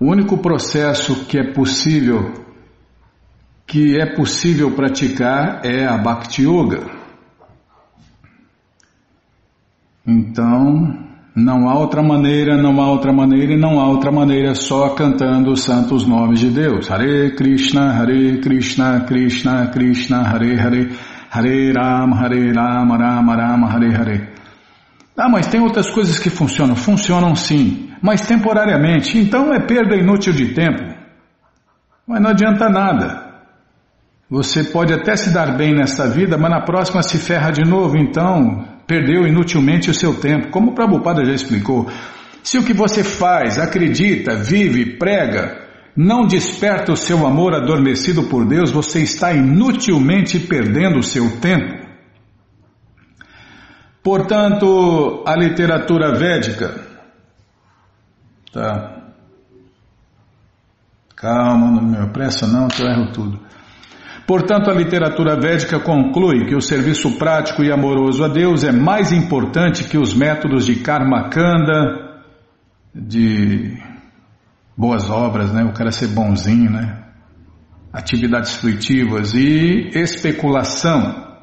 [0.01, 2.33] o único processo que é possível
[3.67, 6.87] que é possível praticar é a Bhakti Yoga.
[10.07, 14.95] Então, não há outra maneira, não há outra maneira e não há outra maneira só
[14.95, 16.91] cantando os santos nomes de Deus.
[16.91, 20.91] Hare Krishna, Hare Krishna, Krishna Krishna, Hare Hare,
[21.29, 24.34] Hare Rama, Hare Rama, Rama Rama, Hare Hare.
[25.17, 26.75] Ah, mas tem outras coisas que funcionam.
[26.75, 29.17] Funcionam sim, mas temporariamente.
[29.19, 30.83] Então é perda inútil de tempo.
[32.07, 33.25] Mas não adianta nada.
[34.29, 37.97] Você pode até se dar bem nesta vida, mas na próxima se ferra de novo.
[37.97, 40.51] Então perdeu inutilmente o seu tempo.
[40.51, 41.89] Como o Prabhupada já explicou.
[42.43, 45.65] Se o que você faz, acredita, vive, prega,
[45.97, 51.84] não desperta o seu amor adormecido por Deus, você está inutilmente perdendo o seu tempo.
[54.05, 56.79] Portanto, a literatura védica.
[58.53, 59.03] Tá.
[61.17, 63.41] Calma, não me apressa não, que eu erro tudo.
[64.27, 69.11] Portanto, a literatura védica conclui que o serviço prático e amoroso a Deus é mais
[69.11, 72.23] importante que os métodos de karma kanda,
[72.95, 73.79] de
[74.77, 75.65] boas obras, né?
[75.65, 77.05] O cara ser bonzinho, né?
[77.91, 81.34] Atividades fruitivas e especulação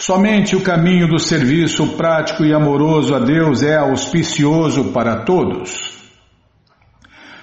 [0.00, 5.92] Somente o caminho do serviço prático e amoroso a Deus é auspicioso para todos.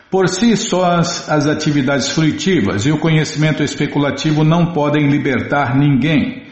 [0.09, 6.47] Por si sós, as atividades fruitivas e o conhecimento especulativo não podem libertar ninguém,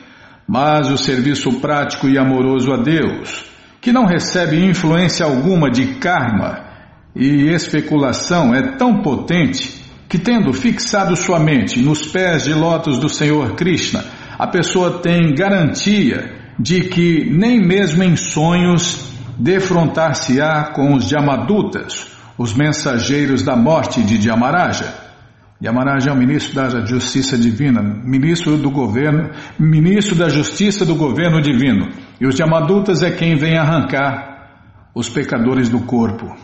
[0.48, 3.44] mas o serviço prático e amoroso a Deus,
[3.82, 6.68] que não recebe influência alguma de karma
[7.16, 13.10] e especulação, é tão potente que, tendo fixado sua mente nos pés de lótus do
[13.10, 14.06] Senhor Krishna,
[14.38, 22.08] a pessoa tem garantia de que nem mesmo em sonhos defrontar-se-á com os Yamadutas,
[22.38, 25.06] os mensageiros da morte de Yamaraja.
[25.64, 31.42] Yamaraja é o ministro da Justiça Divina, ministro do governo, ministro da Justiça do governo
[31.42, 31.90] divino.
[32.20, 34.36] E os Yamadutas é quem vem arrancar
[34.94, 36.36] os pecadores do corpo.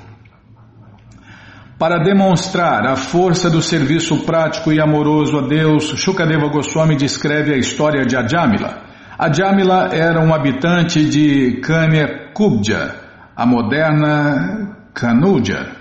[1.82, 7.58] Para demonstrar a força do serviço prático e amoroso a Deus, Shukadeva Goswami descreve a
[7.58, 8.84] história de Ajamila.
[9.18, 12.94] Ajamila era um habitante de Kanya Kubja,
[13.36, 15.72] a moderna Kanuja.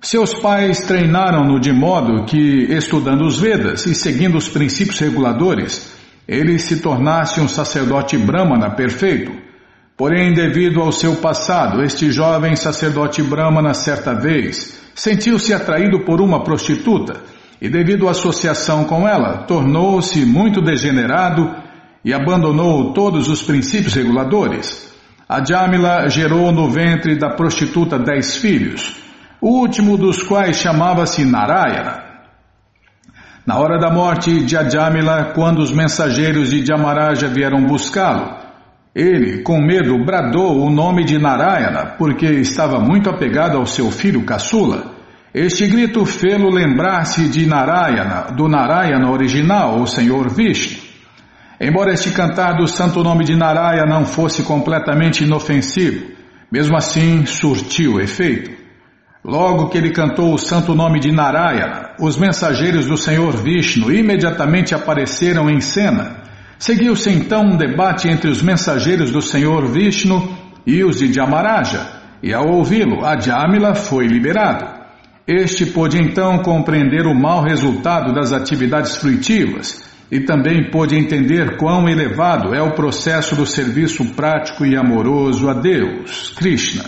[0.00, 5.98] Seus pais treinaram-no de modo que, estudando os Vedas e seguindo os princípios reguladores,
[6.28, 9.32] ele se tornasse um sacerdote brahmana perfeito.
[9.96, 16.42] Porém, devido ao seu passado, este jovem sacerdote brahmana certa vez sentiu-se atraído por uma
[16.42, 17.22] prostituta
[17.62, 21.54] e, devido à associação com ela, tornou-se muito degenerado
[22.04, 24.92] e abandonou todos os princípios reguladores.
[25.28, 28.96] A Jamila gerou no ventre da prostituta dez filhos,
[29.40, 32.02] o último dos quais chamava-se Narayana.
[33.46, 38.36] Na hora da morte de Ajamila, quando os mensageiros de Jamaraja vieram buscá-lo,
[38.98, 44.24] ele, com medo, bradou o nome de Narayana, porque estava muito apegado ao seu filho
[44.24, 44.92] caçula.
[45.32, 50.82] Este grito fê-lo lembrar-se de Narayana, do Narayana original, o Senhor Vishnu.
[51.60, 56.10] Embora este cantar do santo nome de Narayana não fosse completamente inofensivo,
[56.50, 58.50] mesmo assim surtiu efeito.
[59.24, 64.74] Logo que ele cantou o santo nome de Narayana, os mensageiros do Senhor Vishnu imediatamente
[64.74, 66.27] apareceram em cena
[66.58, 70.36] Seguiu-se então um debate entre os mensageiros do Senhor Vishnu
[70.66, 74.66] e os de Jamaraja, e ao ouvi-lo, Adjamila foi liberado.
[75.26, 81.88] Este pôde então compreender o mau resultado das atividades fruitivas e também pôde entender quão
[81.88, 86.84] elevado é o processo do serviço prático e amoroso a Deus, Krishna.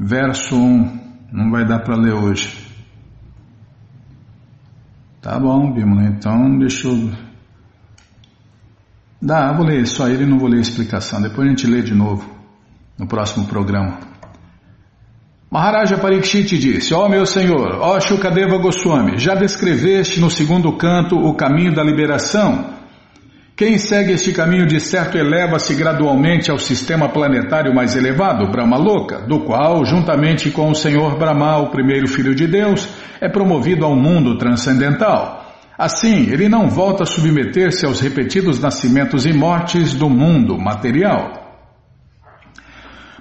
[0.00, 1.00] Verso 1,
[1.30, 2.61] não vai dar para ler hoje.
[5.22, 7.12] Tá bom, Bímola, então deixa eu.
[9.22, 11.94] Dá, vou ler só ele não vou ler a explicação, depois a gente lê de
[11.94, 12.28] novo
[12.98, 14.00] no próximo programa.
[15.48, 20.76] Maharaja Parikshit disse: Ó oh, meu senhor, ó oh, Shukadeva Goswami, já descreveste no segundo
[20.76, 22.81] canto o caminho da liberação
[23.54, 29.26] Quem segue este caminho de certo eleva-se gradualmente ao sistema planetário mais elevado, Brahma Loka,
[29.26, 32.88] do qual, juntamente com o Senhor Brahma, o primeiro filho de Deus,
[33.20, 35.44] é promovido ao mundo transcendental.
[35.76, 41.41] Assim, ele não volta a submeter-se aos repetidos nascimentos e mortes do mundo material.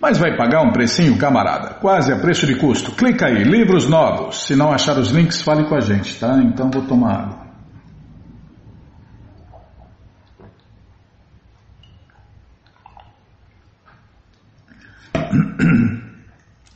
[0.00, 2.92] Mas vai pagar um precinho, camarada, quase a preço de custo.
[2.92, 4.46] Clica aí, livros novos.
[4.46, 6.40] Se não achar os links, fale com a gente, tá?
[6.42, 7.40] Então vou tomar água.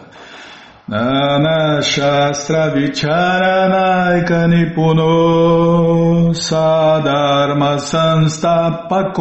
[0.87, 9.19] Nana Shastra Vicharanaika Nipuno Sadharma Sanstapako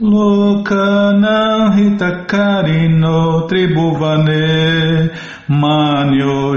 [0.00, 5.10] Lokanam Hitakarino Tribhuvane
[5.48, 6.56] Manyo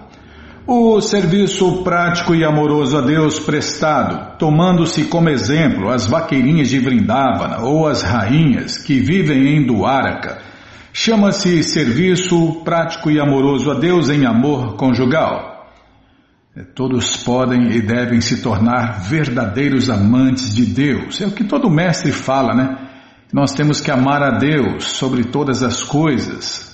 [0.70, 7.60] O serviço prático e amoroso a Deus prestado, tomando-se como exemplo as vaqueirinhas de Vrindavana
[7.60, 10.40] ou as rainhas que vivem em Duaraka,
[10.92, 15.70] chama-se serviço prático e amoroso a Deus em amor conjugal.
[16.54, 21.22] É, todos podem e devem se tornar verdadeiros amantes de Deus.
[21.22, 22.90] É o que todo mestre fala, né?
[23.32, 26.67] Nós temos que amar a Deus sobre todas as coisas,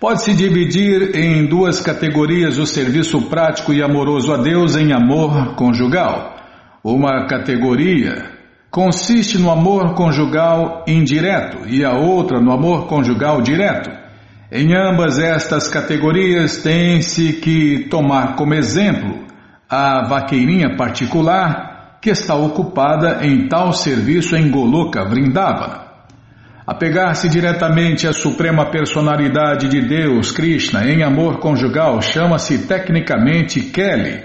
[0.00, 6.36] Pode-se dividir em duas categorias o serviço prático e amoroso a Deus em amor conjugal.
[6.82, 8.30] Uma categoria
[8.70, 13.90] consiste no amor conjugal indireto e a outra no amor conjugal direto.
[14.50, 19.26] Em ambas estas categorias tem-se que tomar como exemplo
[19.68, 25.89] a vaqueirinha particular que está ocupada em tal serviço em Goloka Vrindavana.
[26.70, 34.22] Apegar-se diretamente à suprema personalidade de Deus, Krishna, em amor conjugal, chama-se tecnicamente Kelly.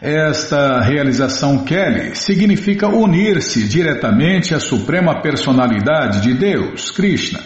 [0.00, 7.38] Esta realização Kelly significa unir-se diretamente à suprema personalidade de Deus, Krishna.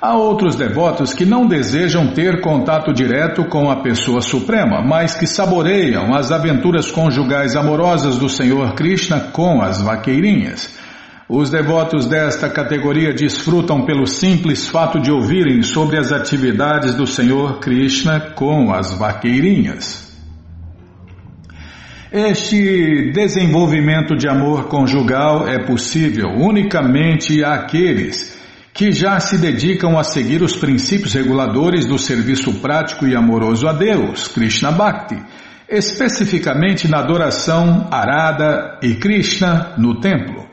[0.00, 5.26] Há outros devotos que não desejam ter contato direto com a pessoa suprema, mas que
[5.26, 10.80] saboreiam as aventuras conjugais amorosas do Senhor Krishna com as vaqueirinhas.
[11.32, 17.60] Os devotos desta categoria desfrutam pelo simples fato de ouvirem sobre as atividades do Senhor
[17.60, 20.10] Krishna com as vaqueirinhas.
[22.10, 28.36] Este desenvolvimento de amor conjugal é possível unicamente àqueles
[28.74, 33.72] que já se dedicam a seguir os princípios reguladores do serviço prático e amoroso a
[33.72, 35.22] Deus, Krishna Bhakti,
[35.68, 40.49] especificamente na adoração Arada e Krishna no templo.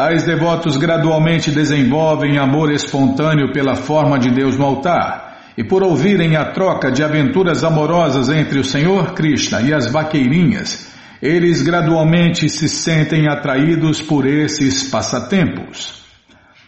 [0.00, 6.36] Tais devotos gradualmente desenvolvem amor espontâneo pela forma de Deus no altar, e por ouvirem
[6.36, 10.90] a troca de aventuras amorosas entre o Senhor Krishna e as vaqueirinhas,
[11.20, 16.02] eles gradualmente se sentem atraídos por esses passatempos.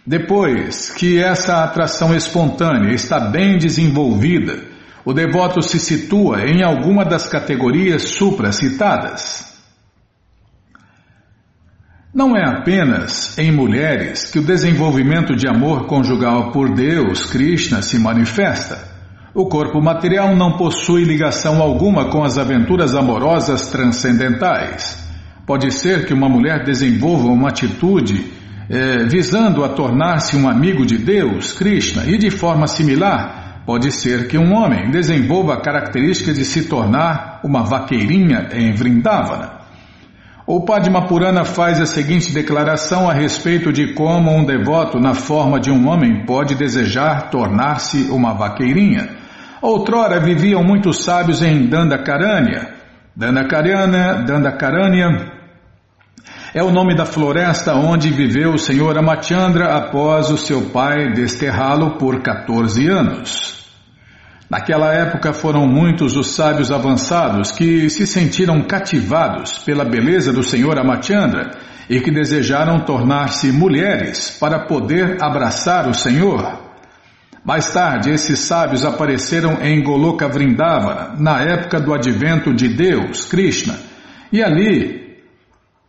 [0.07, 4.63] Depois que essa atração espontânea está bem desenvolvida,
[5.07, 9.52] o devoto se situa em alguma das categorias supracitadas.
[12.15, 17.99] Não é apenas em mulheres que o desenvolvimento de amor conjugal por Deus, Krishna, se
[17.99, 18.87] manifesta.
[19.35, 25.03] O corpo material não possui ligação alguma com as aventuras amorosas transcendentais.
[25.47, 28.31] Pode ser que uma mulher desenvolva uma atitude
[28.69, 34.29] eh, visando a tornar-se um amigo de Deus, Krishna, e de forma similar, pode ser
[34.29, 39.62] que um homem desenvolva a característica de se tornar uma vaqueirinha em Vrindavana.
[40.45, 45.61] O Padma Purana faz a seguinte declaração a respeito de como um devoto na forma
[45.61, 49.09] de um homem pode desejar tornar-se uma vaqueirinha.
[49.61, 52.75] Outrora viviam muitos sábios em Dandakaranya.
[53.15, 55.33] Dandakaranya, Dandakaranya
[56.53, 61.97] é o nome da floresta onde viveu o senhor Amachandra após o seu pai desterrá-lo
[61.99, 63.62] por 14 anos.
[64.53, 70.79] Naquela época foram muitos os sábios avançados que se sentiram cativados pela beleza do senhor
[70.79, 71.53] Amachandra
[71.89, 76.61] e que desejaram tornar-se mulheres para poder abraçar o senhor.
[77.43, 83.79] Mais tarde, esses sábios apareceram em Goloka Vrindavana, na época do advento de Deus, Krishna,
[84.31, 85.17] e ali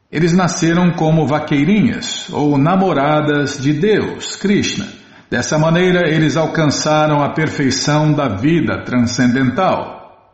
[0.09, 5.02] eles nasceram como vaqueirinhas ou namoradas de Deus, Krishna.
[5.33, 10.29] Dessa maneira, eles alcançaram a perfeição da vida transcendental.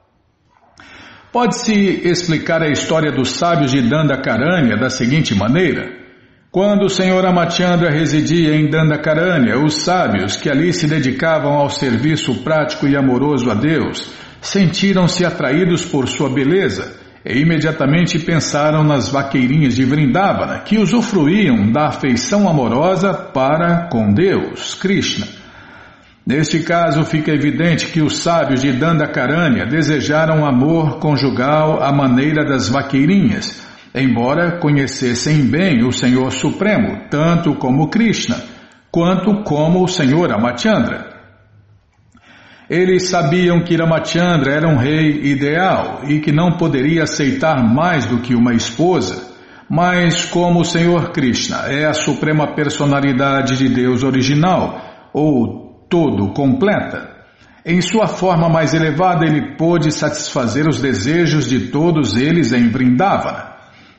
[1.32, 1.72] Pode-se
[2.04, 5.90] explicar a história dos sábios de Dandakaranya da seguinte maneira.
[6.52, 12.44] Quando o senhor Amachandra residia em Dandakaranya, os sábios que ali se dedicavam ao serviço
[12.44, 19.76] prático e amoroso a Deus sentiram-se atraídos por sua beleza e imediatamente pensaram nas vaqueirinhas
[19.76, 25.28] de Vrindavana que usufruíam da afeição amorosa para com Deus, Krishna.
[26.26, 32.70] Neste caso, fica evidente que os sábios de Dandakaranya desejaram amor conjugal à maneira das
[32.70, 38.38] vaqueirinhas embora conhecessem bem o Senhor Supremo, tanto como Krishna,
[38.92, 41.09] quanto como o Senhor Amachandra.
[42.70, 48.20] Eles sabiam que Ramachandra era um rei ideal e que não poderia aceitar mais do
[48.20, 49.34] que uma esposa,
[49.68, 57.10] mas como o Senhor Krishna é a suprema personalidade de Deus original, ou todo completa,
[57.66, 63.50] em sua forma mais elevada ele pôde satisfazer os desejos de todos eles em Vrindavana.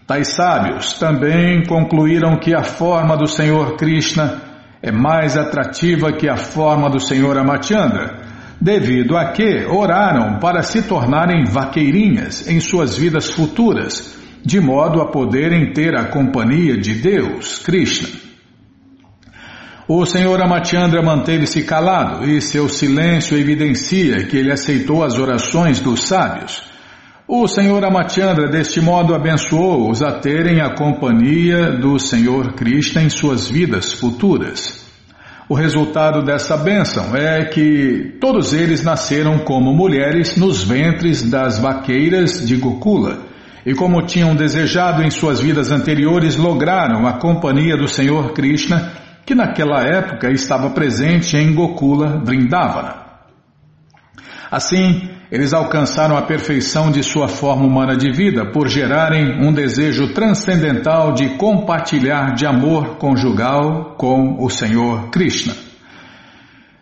[0.06, 4.40] Tais sábios também concluíram que a forma do Senhor Krishna
[4.82, 8.29] é mais atrativa que a forma do Senhor Amachandra,
[8.60, 15.10] devido a que oraram para se tornarem vaqueirinhas em suas vidas futuras, de modo a
[15.10, 18.08] poderem ter a companhia de Deus, Krishna.
[19.88, 26.04] O Senhor Amachandra manteve-se calado e seu silêncio evidencia que ele aceitou as orações dos
[26.04, 26.62] sábios.
[27.26, 33.48] O Senhor Amachandra, deste modo, abençoou-os a terem a companhia do Senhor Krishna em suas
[33.48, 34.89] vidas futuras.
[35.50, 42.46] O resultado dessa bênção é que todos eles nasceram como mulheres nos ventres das vaqueiras
[42.46, 43.18] de Gokula,
[43.66, 48.92] e como tinham desejado em suas vidas anteriores, lograram a companhia do Senhor Krishna,
[49.26, 53.06] que naquela época estava presente em Gokula, Vrindavana.
[54.52, 60.12] Assim, eles alcançaram a perfeição de sua forma humana de vida por gerarem um desejo
[60.12, 65.54] transcendental de compartilhar de amor conjugal com o Senhor Krishna.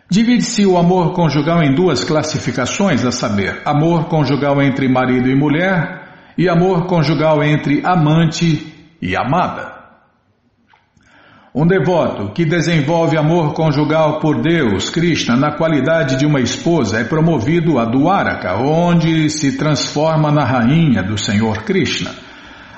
[0.09, 6.33] Divide-se o amor conjugal em duas classificações, a saber, amor conjugal entre marido e mulher
[6.35, 9.78] e amor conjugal entre amante e amada.
[11.59, 17.03] Um devoto que desenvolve amor conjugal por Deus, Krishna, na qualidade de uma esposa, é
[17.03, 22.11] promovido a Dwaraka, onde se transforma na rainha do Senhor Krishna.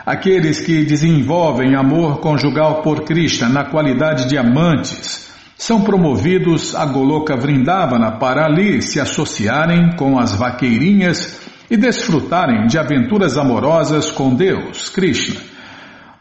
[0.03, 7.37] Aqueles que desenvolvem amor conjugal por Krishna na qualidade de amantes são promovidos a Goloka
[7.37, 14.89] Vrindavana para ali se associarem com as vaqueirinhas e desfrutarem de aventuras amorosas com Deus,
[14.89, 15.51] Krishna.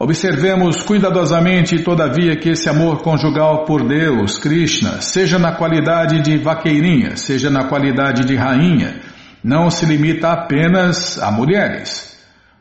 [0.03, 7.15] Observemos cuidadosamente, todavia, que esse amor conjugal por Deus, Krishna, seja na qualidade de vaqueirinha,
[7.15, 8.99] seja na qualidade de rainha,
[9.43, 12.17] não se limita apenas a mulheres.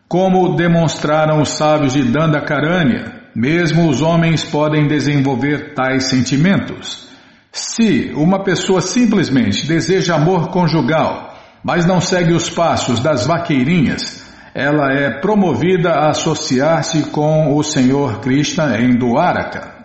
[0.06, 7.08] Como demonstraram os sábios de Dandakaranya, mesmo os homens podem desenvolver tais sentimentos.
[7.50, 14.19] Se uma pessoa simplesmente deseja amor conjugal, mas não segue os passos das vaqueirinhas,
[14.54, 19.80] ela é promovida a associar-se com o Senhor Krishna em Dwaraka.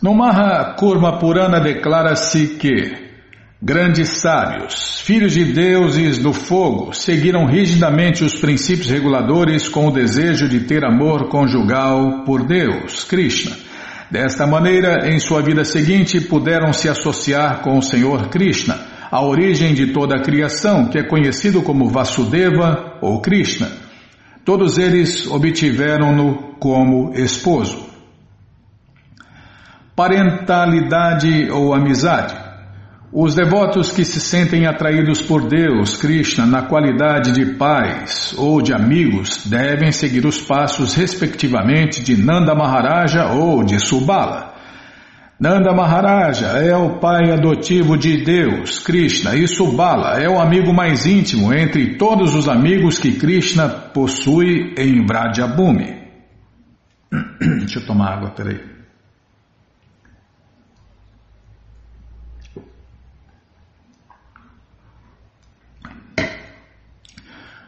[0.00, 3.12] No Maha Kurma Purana declara-se que
[3.60, 10.48] grandes sábios, filhos de deuses do fogo, seguiram rigidamente os princípios reguladores com o desejo
[10.48, 13.56] de ter amor conjugal por Deus, Krishna.
[14.10, 19.74] Desta maneira, em sua vida seguinte, puderam se associar com o Senhor Krishna, a origem
[19.74, 23.70] de toda a criação, que é conhecido como Vasudeva ou Krishna.
[24.44, 27.92] Todos eles obtiveram-no como esposo
[29.94, 32.34] parentalidade ou amizade.
[33.12, 38.72] Os devotos que se sentem atraídos por Deus, Krishna, na qualidade de pais ou de
[38.72, 44.51] amigos, devem seguir os passos, respectivamente, de Nanda Maharaja ou de Subala.
[45.38, 51.04] Nanda Maharaja é o pai adotivo de Deus, Krishna, e Subala é o amigo mais
[51.04, 56.00] íntimo entre todos os amigos que Krishna possui em Vrajabhumi.
[57.58, 58.72] Deixa eu tomar água, peraí.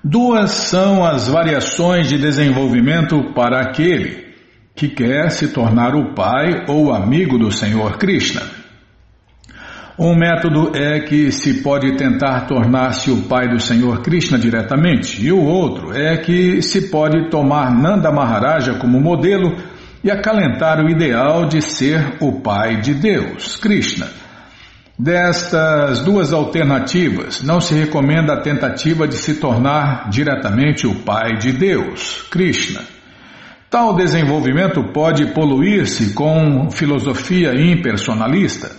[0.07, 4.24] Duas são as variações de desenvolvimento para aquele
[4.75, 8.43] que quer se tornar o pai ou amigo do Senhor Krishna.
[9.97, 15.31] Um método é que se pode tentar tornar-se o pai do Senhor Krishna diretamente, e
[15.31, 19.57] o outro é que se pode tomar Nanda Maharaja como modelo
[20.03, 24.09] e acalentar o ideal de ser o pai de Deus, Krishna.
[24.99, 31.51] Destas duas alternativas, não se recomenda a tentativa de se tornar diretamente o Pai de
[31.51, 32.93] Deus, Krishna.
[33.71, 38.71] Tal desenvolvimento pode poluir-se com filosofia impersonalista.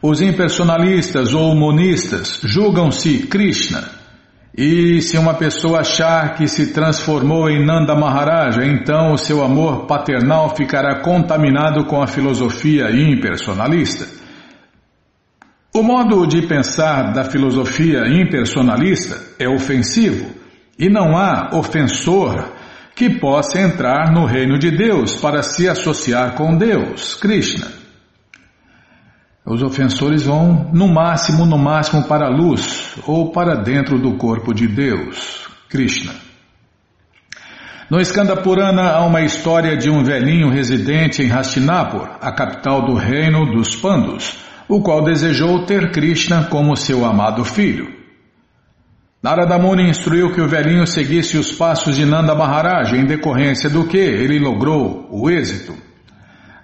[0.00, 3.98] Os impersonalistas ou monistas julgam-se Krishna,
[4.56, 9.86] e se uma pessoa achar que se transformou em Nanda Maharaja, então o seu amor
[9.86, 14.04] paternal ficará contaminado com a filosofia impersonalista.
[15.72, 20.34] O modo de pensar da filosofia impersonalista é ofensivo
[20.76, 22.57] e não há ofensor
[22.98, 27.68] que possa entrar no reino de Deus para se associar com Deus, Krishna.
[29.46, 34.52] Os ofensores vão, no máximo, no máximo, para a luz ou para dentro do corpo
[34.52, 36.12] de Deus, Krishna.
[37.88, 42.94] No Skanda Purana há uma história de um velhinho residente em Hastinapur, a capital do
[42.94, 47.97] reino dos Pandos o qual desejou ter Krishna como seu amado filho.
[49.20, 53.84] Narada Muni instruiu que o velhinho seguisse os passos de Nanda Maharaj, em decorrência do
[53.84, 55.74] que ele logrou o êxito.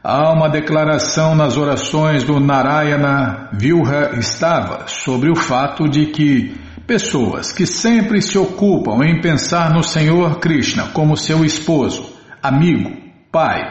[0.01, 6.55] Há uma declaração nas orações do Narayana Vilha Stava sobre o fato de que
[6.87, 12.89] pessoas que sempre se ocupam em pensar no Senhor Krishna como seu esposo, amigo,
[13.33, 13.63] pai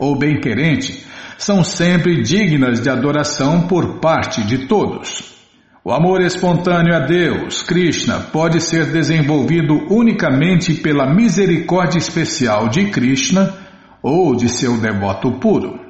[0.00, 1.06] ou bem-querente
[1.38, 5.31] são sempre dignas de adoração por parte de todos.
[5.84, 13.52] O amor espontâneo a Deus, Krishna, pode ser desenvolvido unicamente pela misericórdia especial de Krishna
[14.00, 15.80] ou de seu devoto puro.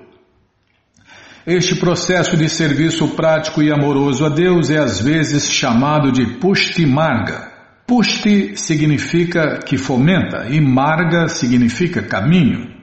[1.47, 6.87] Este processo de serviço prático e amoroso a Deus é às vezes chamado de Pushti
[6.87, 7.53] Marga.
[7.87, 12.82] Pushti significa que fomenta e Marga significa caminho.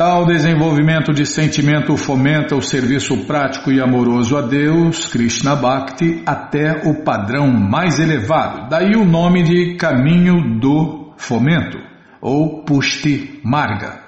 [0.00, 6.88] Tal desenvolvimento de sentimento fomenta o serviço prático e amoroso a Deus, Krishna Bhakti, até
[6.88, 8.66] o padrão mais elevado.
[8.70, 11.76] Daí o nome de caminho do fomento,
[12.18, 14.00] ou Pushti Marga.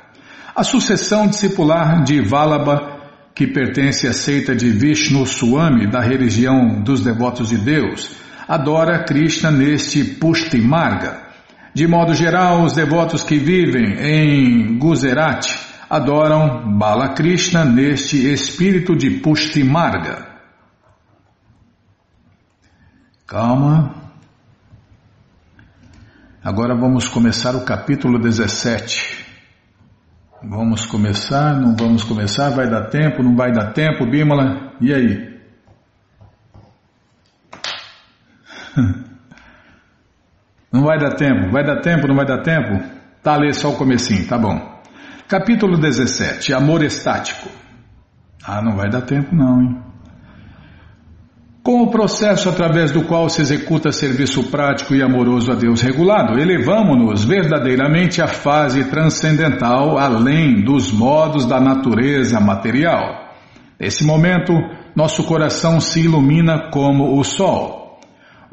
[0.57, 2.80] A sucessão discipular de Vallabha,
[3.34, 8.16] que pertence à seita de Vishnu Swami da religião dos devotos de Deus,
[8.49, 11.20] adora Krishna neste Pushti Marga.
[11.74, 19.62] De modo geral, os devotos que vivem em Gujarat adoram Balakrishna neste espírito de Pushti
[19.62, 20.26] Marga.
[23.26, 23.95] Calma.
[26.43, 29.22] Agora vamos começar o capítulo 17.
[30.43, 34.72] Vamos começar, não vamos começar, vai dar tempo, não vai dar tempo, Bímola?
[34.80, 35.30] E aí?
[40.72, 42.82] Não vai dar tempo, vai dar tempo, não vai dar tempo?
[43.22, 44.71] Tá, lê só o comecinho, tá bom.
[45.28, 47.48] Capítulo 17 Amor estático.
[48.44, 49.82] Ah, não vai dar tempo, não, hein?
[51.62, 56.36] Com o processo através do qual se executa serviço prático e amoroso a Deus regulado,
[56.36, 63.30] elevamos-nos verdadeiramente à fase transcendental além dos modos da natureza material.
[63.78, 64.52] Nesse momento,
[64.94, 67.82] nosso coração se ilumina como o sol.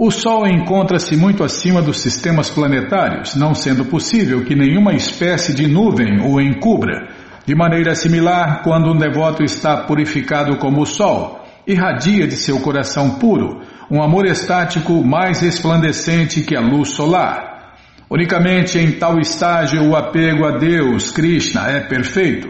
[0.02, 5.68] O Sol encontra-se muito acima dos sistemas planetários, não sendo possível que nenhuma espécie de
[5.68, 7.10] nuvem o encubra.
[7.45, 13.20] De maneira similar, quando um devoto está purificado como o Sol, irradia de seu coração
[13.20, 13.60] puro
[13.91, 17.76] um amor estático mais resplandecente que a luz solar.
[18.10, 22.47] Unicamente em tal estágio o apego a Deus, Krishna, é perfeito.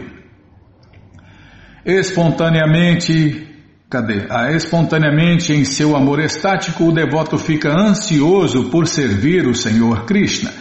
[1.84, 3.49] Espontaneamente,
[3.90, 4.26] cadê?
[4.30, 10.52] Ah, espontaneamente em seu amor estático, o devoto fica ansioso por servir o Senhor Krishna.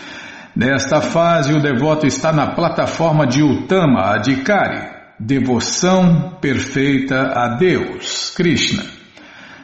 [0.55, 8.83] Nesta fase, o devoto está na plataforma de Utama Adhikari, devoção perfeita a Deus, Krishna.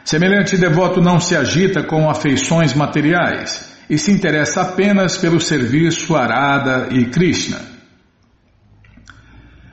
[0.04, 6.86] Semelhante devoto não se agita com afeições materiais e se interessa apenas pelo serviço Arada
[6.92, 7.58] e Krishna.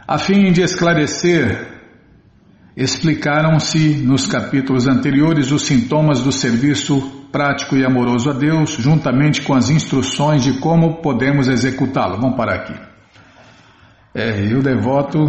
[0.07, 1.72] A fim de esclarecer
[2.75, 9.53] Explicaram-se nos capítulos anteriores os sintomas do serviço prático e amoroso a Deus, juntamente com
[9.53, 12.19] as instruções de como podemos executá-lo.
[12.19, 12.73] Vamos parar aqui.
[14.13, 15.19] É, e o devoto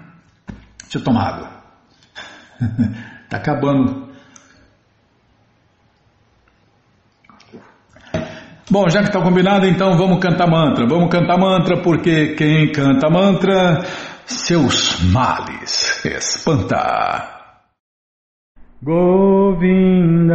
[0.89, 1.51] Deixa eu tomar água.
[3.25, 4.09] Está acabando.
[8.71, 10.87] Bom, já que está combinado, então vamos cantar mantra.
[10.87, 13.85] Vamos cantar mantra, porque quem canta mantra,
[14.25, 17.37] seus males espanta.
[18.83, 20.35] Govinda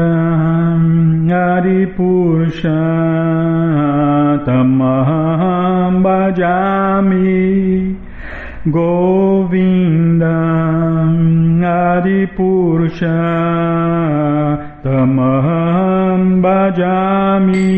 [1.58, 2.70] Aripusha
[4.46, 7.98] Tamaham Bhajami
[8.68, 9.83] Govinda
[11.94, 13.20] Adipurusha
[14.84, 17.74] Tamaham Bhajami.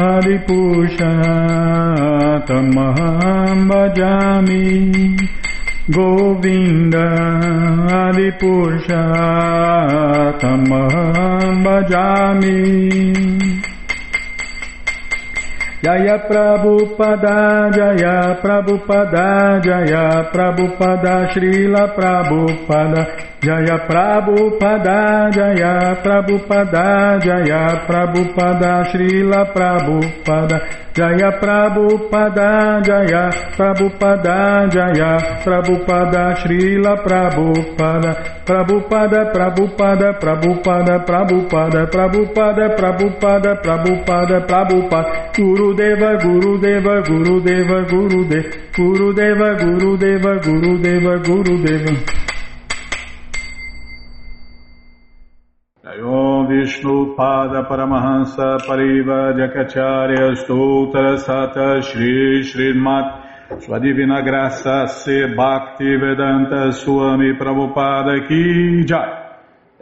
[0.00, 0.84] हरिपुरुषतमहं
[3.70, 4.62] भजामि
[5.96, 6.96] गोविन्द
[7.92, 8.84] हरिपुरुषतमहं
[11.64, 12.58] भजामि
[15.84, 23.04] Jaya Prabhupada, Jaya Prabhupada, Jaya Prabhupada, Srila Prabhupada,
[23.44, 30.56] Jaya Prabhupada, Jaya Prabhupada, Jaya Prabhupada, Srila Prabhupada,
[30.96, 35.12] Jaya Prabhupada, Jaya Prabhupada, Jaya
[35.44, 38.10] Prabhupada, Srila Prabhupada,
[38.48, 48.44] Prabhupada, Prabhupada, Prabhupada, Prabhupada, Prabhupada, Prabhupada, Prabhupada, Prabhupada, Guru Gurudeva, Gurudeva, Gurudeva, Gurudeva,
[48.76, 51.92] Gurudeva, Gurudeva, Gurudeva, Gurudeva.
[56.06, 65.96] Om Vishnu Pada Paramahansa Pariva Jakacharya Stotra Sata Shri Srimat Sua Divina Graça Se Bhakti
[65.96, 69.23] Vedanta Swami Prabhupada Ki Jai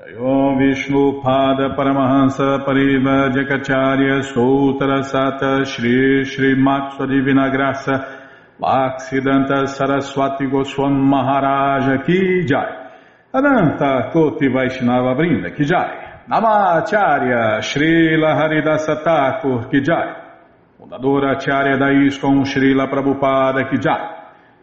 [0.02, 8.04] Om Vishnu Pada Paramahansa Pariva Jakacharya Sutra Sata Shri Shri Matsu Divina Graça
[8.60, 12.90] Bhaksidanta Saraswati Goswam Maharaja Ki Jai.
[13.32, 16.24] Ananta Koti Vaishnava Vrinda Ki Jai.
[16.28, 20.16] Namacharya Shri Haridasa Thakur Ki Jai.
[20.80, 24.21] Fundadora Acharya Daiskon Shri La Prabhupada Ki Jai.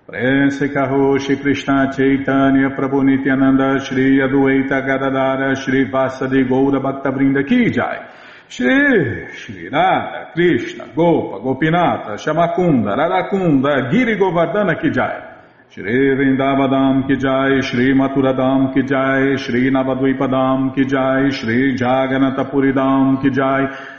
[0.10, 7.70] Prense Karo Shri Krishna Chaitanya Prabhu Nityananda Shri Adwaita Gadadara Shri Vasadi Goura Bhakta Ki
[7.70, 8.08] Kijai
[8.48, 15.22] Shri Shri Rada Krishna Gopa Gopinata Shamakunda Radakunda Giri Govardhana ki Kijai
[15.70, 23.99] Shri Ki Kijai Shri Maturadam Ki Kijai Shri Navadvipadam Kijai Shri Jagannathapuridam Kijai Shri